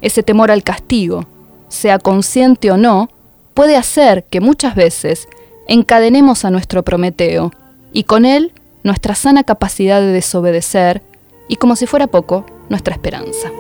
Ese 0.07 0.23
temor 0.23 0.53
al 0.53 0.63
castigo, 0.63 1.27
sea 1.67 1.99
consciente 1.99 2.71
o 2.71 2.77
no, 2.77 3.09
puede 3.55 3.77
hacer 3.77 4.23
que 4.23 4.41
muchas 4.41 4.77
veces 4.77 5.27
encadenemos 5.67 6.45
a 6.45 6.53
nuestro 6.53 6.85
Prometeo 6.85 7.51
y 7.93 8.05
con 8.05 8.25
él 8.25 8.53
nuestra 8.85 9.17
sana 9.17 9.43
capacidad 9.43 10.01
de 10.01 10.13
desobedecer 10.13 11.03
y 11.49 11.57
como 11.57 11.75
si 11.75 11.87
fuera 11.87 12.07
poco, 12.07 12.47
nuestra 12.69 12.95
esperanza. 12.95 13.51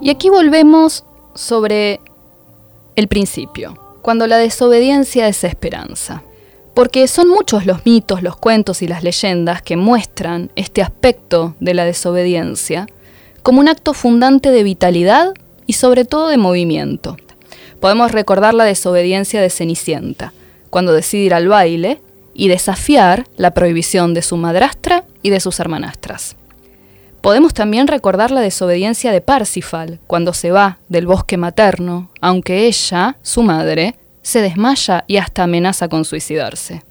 Y 0.00 0.08
aquí 0.08 0.30
volvemos 0.30 1.04
sobre 1.34 2.00
el 2.96 3.08
principio, 3.08 3.78
cuando 4.00 4.26
la 4.26 4.38
desobediencia 4.38 5.28
es 5.28 5.44
esperanza. 5.44 6.22
Porque 6.78 7.08
son 7.08 7.28
muchos 7.28 7.66
los 7.66 7.84
mitos, 7.84 8.22
los 8.22 8.36
cuentos 8.36 8.82
y 8.82 8.86
las 8.86 9.02
leyendas 9.02 9.62
que 9.62 9.76
muestran 9.76 10.52
este 10.54 10.80
aspecto 10.80 11.56
de 11.58 11.74
la 11.74 11.84
desobediencia 11.84 12.86
como 13.42 13.58
un 13.58 13.68
acto 13.68 13.94
fundante 13.94 14.52
de 14.52 14.62
vitalidad 14.62 15.34
y 15.66 15.72
sobre 15.72 16.04
todo 16.04 16.28
de 16.28 16.36
movimiento. 16.36 17.16
Podemos 17.80 18.12
recordar 18.12 18.54
la 18.54 18.62
desobediencia 18.62 19.42
de 19.42 19.50
Cenicienta, 19.50 20.32
cuando 20.70 20.92
decide 20.92 21.24
ir 21.24 21.34
al 21.34 21.48
baile 21.48 22.00
y 22.32 22.46
desafiar 22.46 23.26
la 23.36 23.54
prohibición 23.54 24.14
de 24.14 24.22
su 24.22 24.36
madrastra 24.36 25.02
y 25.20 25.30
de 25.30 25.40
sus 25.40 25.58
hermanastras. 25.58 26.36
Podemos 27.22 27.54
también 27.54 27.88
recordar 27.88 28.30
la 28.30 28.40
desobediencia 28.40 29.10
de 29.10 29.20
Parsifal 29.20 29.98
cuando 30.06 30.32
se 30.32 30.52
va 30.52 30.78
del 30.88 31.08
bosque 31.08 31.38
materno, 31.38 32.08
aunque 32.20 32.68
ella, 32.68 33.16
su 33.22 33.42
madre, 33.42 33.96
se 34.28 34.42
desmaya 34.42 35.04
y 35.06 35.16
hasta 35.16 35.44
amenaza 35.44 35.88
con 35.88 36.04
suicidarse. 36.04 36.82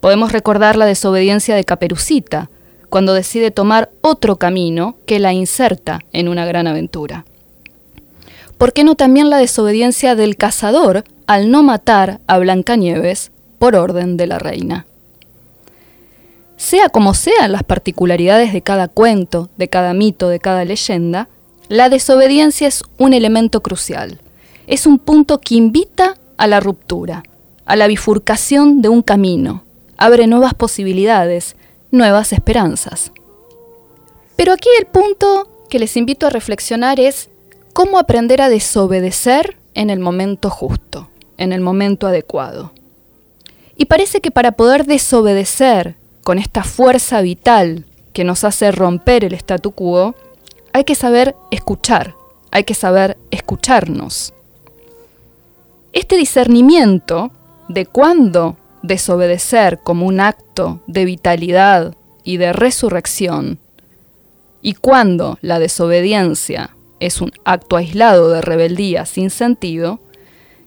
Podemos 0.00 0.32
recordar 0.32 0.76
la 0.76 0.86
desobediencia 0.86 1.54
de 1.54 1.64
Caperucita 1.64 2.48
cuando 2.88 3.12
decide 3.12 3.50
tomar 3.50 3.90
otro 4.00 4.36
camino 4.36 4.96
que 5.04 5.18
la 5.18 5.34
inserta 5.34 6.00
en 6.14 6.28
una 6.28 6.46
gran 6.46 6.66
aventura. 6.66 7.26
¿Por 8.56 8.72
qué 8.72 8.82
no 8.82 8.94
también 8.94 9.28
la 9.28 9.36
desobediencia 9.36 10.14
del 10.14 10.36
cazador 10.36 11.04
al 11.26 11.50
no 11.50 11.62
matar 11.62 12.20
a 12.26 12.38
Blancanieves 12.38 13.30
por 13.58 13.76
orden 13.76 14.16
de 14.16 14.26
la 14.26 14.38
reina? 14.38 14.86
Sea 16.56 16.88
como 16.88 17.12
sean 17.12 17.52
las 17.52 17.62
particularidades 17.62 18.54
de 18.54 18.62
cada 18.62 18.88
cuento, 18.88 19.50
de 19.58 19.68
cada 19.68 19.92
mito, 19.92 20.30
de 20.30 20.40
cada 20.40 20.64
leyenda, 20.64 21.28
la 21.68 21.90
desobediencia 21.90 22.68
es 22.68 22.84
un 22.96 23.12
elemento 23.12 23.60
crucial. 23.60 24.18
Es 24.70 24.86
un 24.86 25.00
punto 25.00 25.40
que 25.40 25.56
invita 25.56 26.14
a 26.36 26.46
la 26.46 26.60
ruptura, 26.60 27.24
a 27.66 27.74
la 27.74 27.88
bifurcación 27.88 28.82
de 28.82 28.88
un 28.88 29.02
camino, 29.02 29.64
abre 29.96 30.28
nuevas 30.28 30.54
posibilidades, 30.54 31.56
nuevas 31.90 32.32
esperanzas. 32.32 33.10
Pero 34.36 34.52
aquí 34.52 34.68
el 34.78 34.86
punto 34.86 35.66
que 35.68 35.80
les 35.80 35.96
invito 35.96 36.28
a 36.28 36.30
reflexionar 36.30 37.00
es 37.00 37.30
cómo 37.72 37.98
aprender 37.98 38.40
a 38.40 38.48
desobedecer 38.48 39.56
en 39.74 39.90
el 39.90 39.98
momento 39.98 40.50
justo, 40.50 41.08
en 41.36 41.52
el 41.52 41.60
momento 41.60 42.06
adecuado. 42.06 42.70
Y 43.76 43.86
parece 43.86 44.20
que 44.20 44.30
para 44.30 44.52
poder 44.52 44.86
desobedecer 44.86 45.96
con 46.22 46.38
esta 46.38 46.62
fuerza 46.62 47.20
vital 47.22 47.86
que 48.12 48.22
nos 48.22 48.44
hace 48.44 48.70
romper 48.70 49.24
el 49.24 49.34
statu 49.34 49.72
quo, 49.72 50.14
hay 50.72 50.84
que 50.84 50.94
saber 50.94 51.34
escuchar, 51.50 52.14
hay 52.52 52.62
que 52.62 52.74
saber 52.74 53.18
escucharnos. 53.32 54.32
Este 55.92 56.16
discernimiento 56.16 57.32
de 57.68 57.84
cuándo 57.84 58.56
desobedecer 58.82 59.80
como 59.82 60.06
un 60.06 60.20
acto 60.20 60.80
de 60.86 61.04
vitalidad 61.04 61.96
y 62.22 62.36
de 62.36 62.52
resurrección 62.52 63.58
y 64.62 64.74
cuándo 64.74 65.38
la 65.40 65.58
desobediencia 65.58 66.76
es 67.00 67.20
un 67.20 67.32
acto 67.44 67.76
aislado 67.76 68.30
de 68.30 68.40
rebeldía 68.40 69.04
sin 69.04 69.30
sentido, 69.30 69.98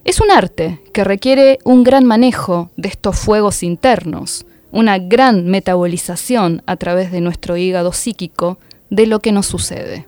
es 0.03 0.19
un 0.19 0.29
arte 0.29 0.81
que 0.91 1.05
requiere 1.05 1.59
un 1.63 1.83
gran 1.83 2.03
manejo 2.03 2.69
de 2.75 2.89
estos 2.89 3.17
fuegos 3.17 3.63
internos, 3.63 4.45
una 4.71 4.97
gran 4.97 5.45
metabolización 5.45 6.63
a 6.65 6.75
través 6.75 7.11
de 7.11 7.21
nuestro 7.21 7.55
hígado 7.55 7.93
psíquico 7.93 8.57
de 8.89 9.07
lo 9.07 9.19
que 9.19 9.31
nos 9.31 9.45
sucede. 9.45 10.05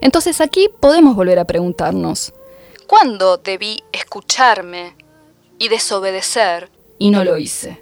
Entonces 0.00 0.40
aquí 0.40 0.68
podemos 0.80 1.16
volver 1.16 1.38
a 1.38 1.46
preguntarnos, 1.46 2.34
¿cuándo 2.86 3.36
debí 3.38 3.82
escucharme 3.92 4.94
y 5.58 5.68
desobedecer 5.68 6.68
y 6.98 7.10
no 7.10 7.24
lo 7.24 7.38
hice? 7.38 7.80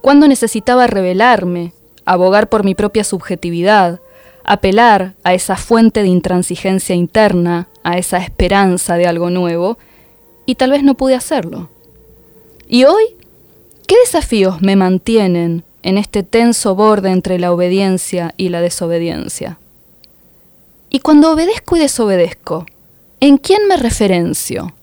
¿Cuándo 0.00 0.28
necesitaba 0.28 0.86
revelarme, 0.86 1.72
abogar 2.04 2.48
por 2.48 2.64
mi 2.64 2.74
propia 2.74 3.04
subjetividad, 3.04 4.00
apelar 4.44 5.14
a 5.24 5.34
esa 5.34 5.56
fuente 5.56 6.02
de 6.02 6.08
intransigencia 6.08 6.94
interna, 6.94 7.68
a 7.82 7.98
esa 7.98 8.18
esperanza 8.18 8.96
de 8.96 9.06
algo 9.06 9.30
nuevo, 9.30 9.78
y 10.44 10.54
tal 10.54 10.70
vez 10.70 10.82
no 10.82 10.94
pude 10.94 11.14
hacerlo? 11.14 11.68
¿Y 12.68 12.84
hoy? 12.84 13.16
¿Qué 13.86 13.96
desafíos 14.04 14.62
me 14.62 14.76
mantienen 14.76 15.64
en 15.82 15.98
este 15.98 16.22
tenso 16.22 16.74
borde 16.74 17.10
entre 17.10 17.38
la 17.38 17.52
obediencia 17.52 18.34
y 18.36 18.48
la 18.48 18.60
desobediencia? 18.60 19.58
Y 20.90 21.00
cuando 21.00 21.32
obedezco 21.32 21.76
y 21.76 21.80
desobedezco, 21.80 22.66
¿en 23.20 23.38
quién 23.38 23.66
me 23.68 23.76
referencio? 23.76 24.74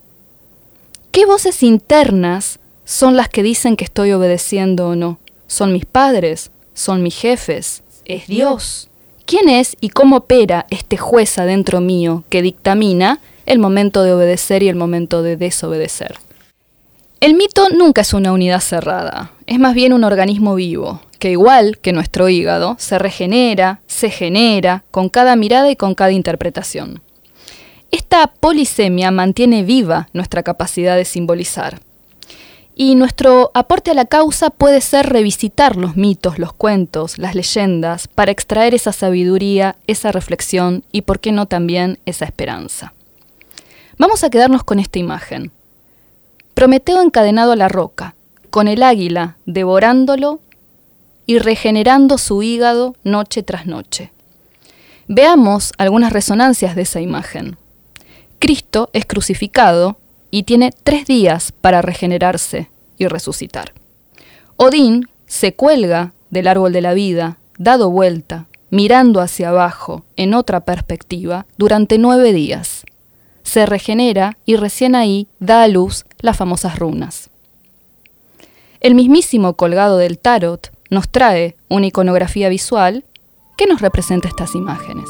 ¿Qué 1.12 1.26
voces 1.26 1.64
internas 1.64 2.60
son 2.86 3.16
las 3.16 3.30
que 3.30 3.44
dicen 3.44 3.76
que 3.76 3.84
estoy 3.84 4.12
obedeciendo 4.12 4.90
o 4.90 4.96
no? 4.96 5.20
¿Son 5.48 5.72
mis 5.72 5.86
padres? 5.86 6.52
¿Son 6.74 7.04
mis 7.04 7.16
jefes? 7.16 7.84
¿Es 8.06 8.28
Dios? 8.28 8.90
¿Quién 9.26 9.48
es 9.48 9.78
y 9.80 9.90
cómo 9.90 10.18
opera 10.18 10.66
este 10.70 10.98
juez 10.98 11.38
adentro 11.38 11.80
mío 11.80 12.24
que 12.30 12.42
dictamina 12.42 13.20
el 13.46 13.60
momento 13.60 14.04
de 14.04 14.14
obedecer 14.14 14.64
y 14.64 14.70
el 14.70 14.76
momento 14.76 15.22
de 15.22 15.38
desobedecer? 15.38 16.16
El 17.20 17.36
mito 17.36 17.70
nunca 17.70 18.02
es 18.02 18.14
una 18.14 18.34
unidad 18.34 18.60
cerrada, 18.60 19.32
es 19.48 19.58
más 19.58 19.76
bien 19.76 19.94
un 19.94 20.04
organismo 20.04 20.56
vivo, 20.56 21.00
que 21.20 21.32
igual 21.32 21.78
que 21.78 21.94
nuestro 21.94 22.28
hígado, 22.28 22.76
se 22.80 23.00
regenera, 23.00 23.80
se 23.88 24.10
genera, 24.10 24.84
con 24.92 25.08
cada 25.08 25.38
mirada 25.38 25.72
y 25.72 25.78
con 25.78 25.96
cada 25.96 26.12
interpretación. 26.12 27.02
Esta 27.94 28.26
polisemia 28.26 29.12
mantiene 29.12 29.62
viva 29.62 30.10
nuestra 30.14 30.42
capacidad 30.42 30.98
de 30.98 31.06
simbolizar. 31.06 31.80
Y 32.74 32.96
nuestro 32.96 33.52
aporte 33.54 33.92
a 33.92 33.94
la 33.94 34.06
causa 34.06 34.50
puede 34.50 34.82
ser 34.82 35.10
revisitar 35.10 35.76
los 35.76 35.96
mitos, 35.96 36.40
los 36.40 36.54
cuentos, 36.54 37.20
las 37.20 37.36
leyendas, 37.36 38.08
para 38.08 38.32
extraer 38.32 38.74
esa 38.74 38.94
sabiduría, 38.94 39.76
esa 39.86 40.12
reflexión 40.12 40.84
y, 40.92 41.04
por 41.04 41.20
qué 41.20 41.32
no, 41.32 41.46
también 41.46 42.00
esa 42.08 42.26
esperanza. 42.26 42.94
Vamos 44.00 44.24
a 44.24 44.32
quedarnos 44.32 44.64
con 44.64 44.80
esta 44.80 44.98
imagen. 44.98 45.52
Prometeo 46.56 47.00
encadenado 47.00 47.52
a 47.52 47.58
la 47.58 47.70
roca, 47.70 48.16
con 48.50 48.68
el 48.68 48.82
águila 48.82 49.38
devorándolo 49.46 50.40
y 51.28 51.38
regenerando 51.38 52.18
su 52.18 52.42
hígado 52.42 52.96
noche 53.04 53.44
tras 53.44 53.68
noche. 53.68 54.12
Veamos 55.08 55.74
algunas 55.78 56.12
resonancias 56.12 56.76
de 56.76 56.82
esa 56.82 57.00
imagen. 57.00 57.56
Cristo 58.44 58.90
es 58.92 59.06
crucificado 59.06 59.96
y 60.30 60.44
tiene 60.44 60.72
tres 60.84 61.06
días 61.06 61.54
para 61.54 61.82
regenerarse 61.82 62.70
y 62.98 63.08
resucitar. 63.08 63.72
Odín 64.58 65.08
se 65.28 65.56
cuelga 65.56 66.12
del 66.30 66.50
árbol 66.50 66.74
de 66.74 66.82
la 66.82 66.94
vida, 66.94 67.38
dado 67.58 67.90
vuelta, 67.90 68.48
mirando 68.70 69.22
hacia 69.22 69.48
abajo, 69.48 70.04
en 70.18 70.34
otra 70.34 70.60
perspectiva, 70.60 71.46
durante 71.58 71.98
nueve 71.98 72.34
días. 72.34 72.84
Se 73.44 73.66
regenera 73.66 74.38
y 74.44 74.58
recién 74.58 74.96
ahí 74.96 75.30
da 75.40 75.64
a 75.64 75.70
luz 75.70 76.04
las 76.20 76.36
famosas 76.36 76.78
runas. 76.78 77.30
El 78.82 78.94
mismísimo 78.94 79.54
colgado 79.54 79.96
del 79.96 80.20
tarot 80.20 80.70
nos 80.90 81.08
trae 81.08 81.56
una 81.70 81.86
iconografía 81.88 82.50
visual 82.50 83.06
que 83.56 83.68
nos 83.68 83.80
representa 83.80 84.28
estas 84.28 84.54
imágenes. 84.54 85.08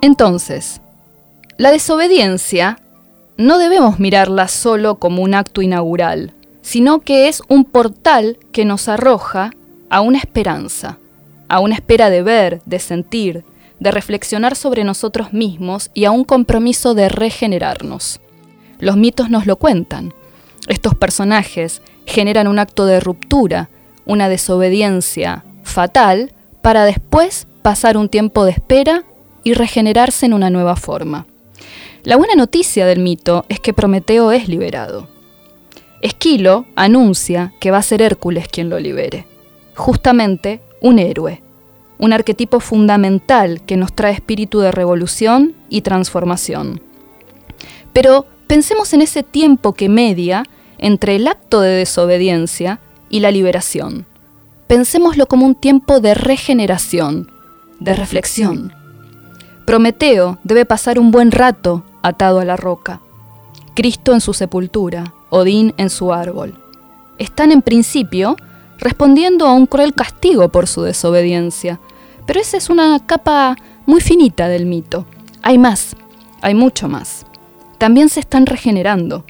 Entonces, 0.00 0.80
la 1.56 1.72
desobediencia 1.72 2.78
no 3.36 3.58
debemos 3.58 3.98
mirarla 3.98 4.46
solo 4.46 4.96
como 4.96 5.22
un 5.22 5.34
acto 5.34 5.60
inaugural, 5.60 6.32
sino 6.62 7.00
que 7.00 7.28
es 7.28 7.42
un 7.48 7.64
portal 7.64 8.38
que 8.52 8.64
nos 8.64 8.88
arroja 8.88 9.52
a 9.90 10.00
una 10.00 10.18
esperanza, 10.18 10.98
a 11.48 11.60
una 11.60 11.74
espera 11.74 12.10
de 12.10 12.22
ver, 12.22 12.62
de 12.64 12.78
sentir, 12.78 13.44
de 13.80 13.90
reflexionar 13.90 14.54
sobre 14.54 14.84
nosotros 14.84 15.32
mismos 15.32 15.90
y 15.94 16.04
a 16.04 16.10
un 16.10 16.24
compromiso 16.24 16.94
de 16.94 17.08
regenerarnos. 17.08 18.20
Los 18.78 18.96
mitos 18.96 19.30
nos 19.30 19.46
lo 19.46 19.56
cuentan. 19.56 20.14
Estos 20.68 20.94
personajes 20.94 21.82
generan 22.06 22.46
un 22.46 22.58
acto 22.58 22.86
de 22.86 23.00
ruptura, 23.00 23.68
una 24.04 24.28
desobediencia 24.28 25.44
fatal, 25.64 26.32
para 26.62 26.84
después 26.84 27.46
pasar 27.62 27.96
un 27.96 28.08
tiempo 28.08 28.44
de 28.44 28.52
espera 28.52 29.04
y 29.44 29.54
regenerarse 29.54 30.26
en 30.26 30.34
una 30.34 30.50
nueva 30.50 30.76
forma. 30.76 31.26
La 32.04 32.16
buena 32.16 32.34
noticia 32.34 32.86
del 32.86 33.00
mito 33.00 33.44
es 33.48 33.60
que 33.60 33.72
Prometeo 33.72 34.32
es 34.32 34.48
liberado. 34.48 35.08
Esquilo 36.00 36.66
anuncia 36.76 37.52
que 37.60 37.70
va 37.70 37.78
a 37.78 37.82
ser 37.82 38.02
Hércules 38.02 38.48
quien 38.48 38.70
lo 38.70 38.78
libere, 38.78 39.26
justamente 39.74 40.60
un 40.80 40.98
héroe, 40.98 41.42
un 41.98 42.12
arquetipo 42.12 42.60
fundamental 42.60 43.62
que 43.66 43.76
nos 43.76 43.92
trae 43.92 44.12
espíritu 44.12 44.60
de 44.60 44.70
revolución 44.70 45.54
y 45.68 45.80
transformación. 45.80 46.80
Pero 47.92 48.26
pensemos 48.46 48.92
en 48.92 49.02
ese 49.02 49.24
tiempo 49.24 49.72
que 49.72 49.88
media 49.88 50.44
entre 50.78 51.16
el 51.16 51.26
acto 51.26 51.60
de 51.60 51.70
desobediencia 51.70 52.78
y 53.10 53.20
la 53.20 53.32
liberación. 53.32 54.06
Pensémoslo 54.68 55.26
como 55.26 55.46
un 55.46 55.56
tiempo 55.56 55.98
de 55.98 56.14
regeneración, 56.14 57.32
de 57.80 57.94
reflexión, 57.94 58.72
Prometeo 59.68 60.38
debe 60.44 60.64
pasar 60.64 60.98
un 60.98 61.10
buen 61.10 61.30
rato 61.30 61.82
atado 62.00 62.40
a 62.40 62.44
la 62.46 62.56
roca. 62.56 63.02
Cristo 63.74 64.14
en 64.14 64.22
su 64.22 64.32
sepultura, 64.32 65.12
Odín 65.28 65.74
en 65.76 65.90
su 65.90 66.14
árbol. 66.14 66.58
Están 67.18 67.52
en 67.52 67.60
principio 67.60 68.36
respondiendo 68.78 69.46
a 69.46 69.52
un 69.52 69.66
cruel 69.66 69.92
castigo 69.92 70.48
por 70.48 70.68
su 70.68 70.80
desobediencia, 70.80 71.80
pero 72.26 72.40
esa 72.40 72.56
es 72.56 72.70
una 72.70 72.98
capa 73.04 73.56
muy 73.84 74.00
finita 74.00 74.48
del 74.48 74.64
mito. 74.64 75.04
Hay 75.42 75.58
más, 75.58 75.96
hay 76.40 76.54
mucho 76.54 76.88
más. 76.88 77.26
También 77.76 78.08
se 78.08 78.20
están 78.20 78.46
regenerando. 78.46 79.26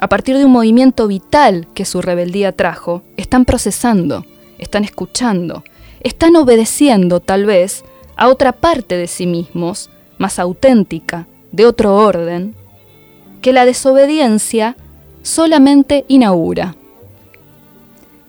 A 0.00 0.08
partir 0.08 0.38
de 0.38 0.44
un 0.44 0.50
movimiento 0.50 1.06
vital 1.06 1.68
que 1.72 1.84
su 1.84 2.02
rebeldía 2.02 2.50
trajo, 2.50 3.04
están 3.16 3.44
procesando, 3.44 4.26
están 4.58 4.82
escuchando, 4.82 5.62
están 6.00 6.34
obedeciendo 6.34 7.20
tal 7.20 7.46
vez 7.46 7.84
a 8.18 8.28
otra 8.28 8.52
parte 8.52 8.96
de 8.96 9.06
sí 9.06 9.26
mismos, 9.26 9.88
más 10.18 10.38
auténtica, 10.38 11.26
de 11.52 11.64
otro 11.64 11.94
orden, 11.94 12.54
que 13.40 13.52
la 13.52 13.64
desobediencia 13.64 14.76
solamente 15.22 16.04
inaugura. 16.08 16.76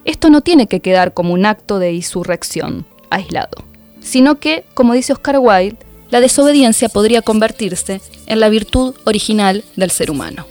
Esto 0.05 0.29
no 0.29 0.41
tiene 0.41 0.67
que 0.67 0.79
quedar 0.79 1.13
como 1.13 1.33
un 1.33 1.45
acto 1.45 1.79
de 1.79 1.91
insurrección 1.91 2.85
aislado, 3.09 3.65
sino 3.99 4.39
que, 4.39 4.63
como 4.75 4.93
dice 4.93 5.11
Oscar 5.11 5.39
Wilde, 5.39 5.77
la 6.11 6.21
desobediencia 6.21 6.87
podría 6.87 7.23
convertirse 7.23 7.99
en 8.27 8.39
la 8.39 8.49
virtud 8.49 8.95
original 9.05 9.63
del 9.75 9.89
ser 9.89 10.11
humano. 10.11 10.45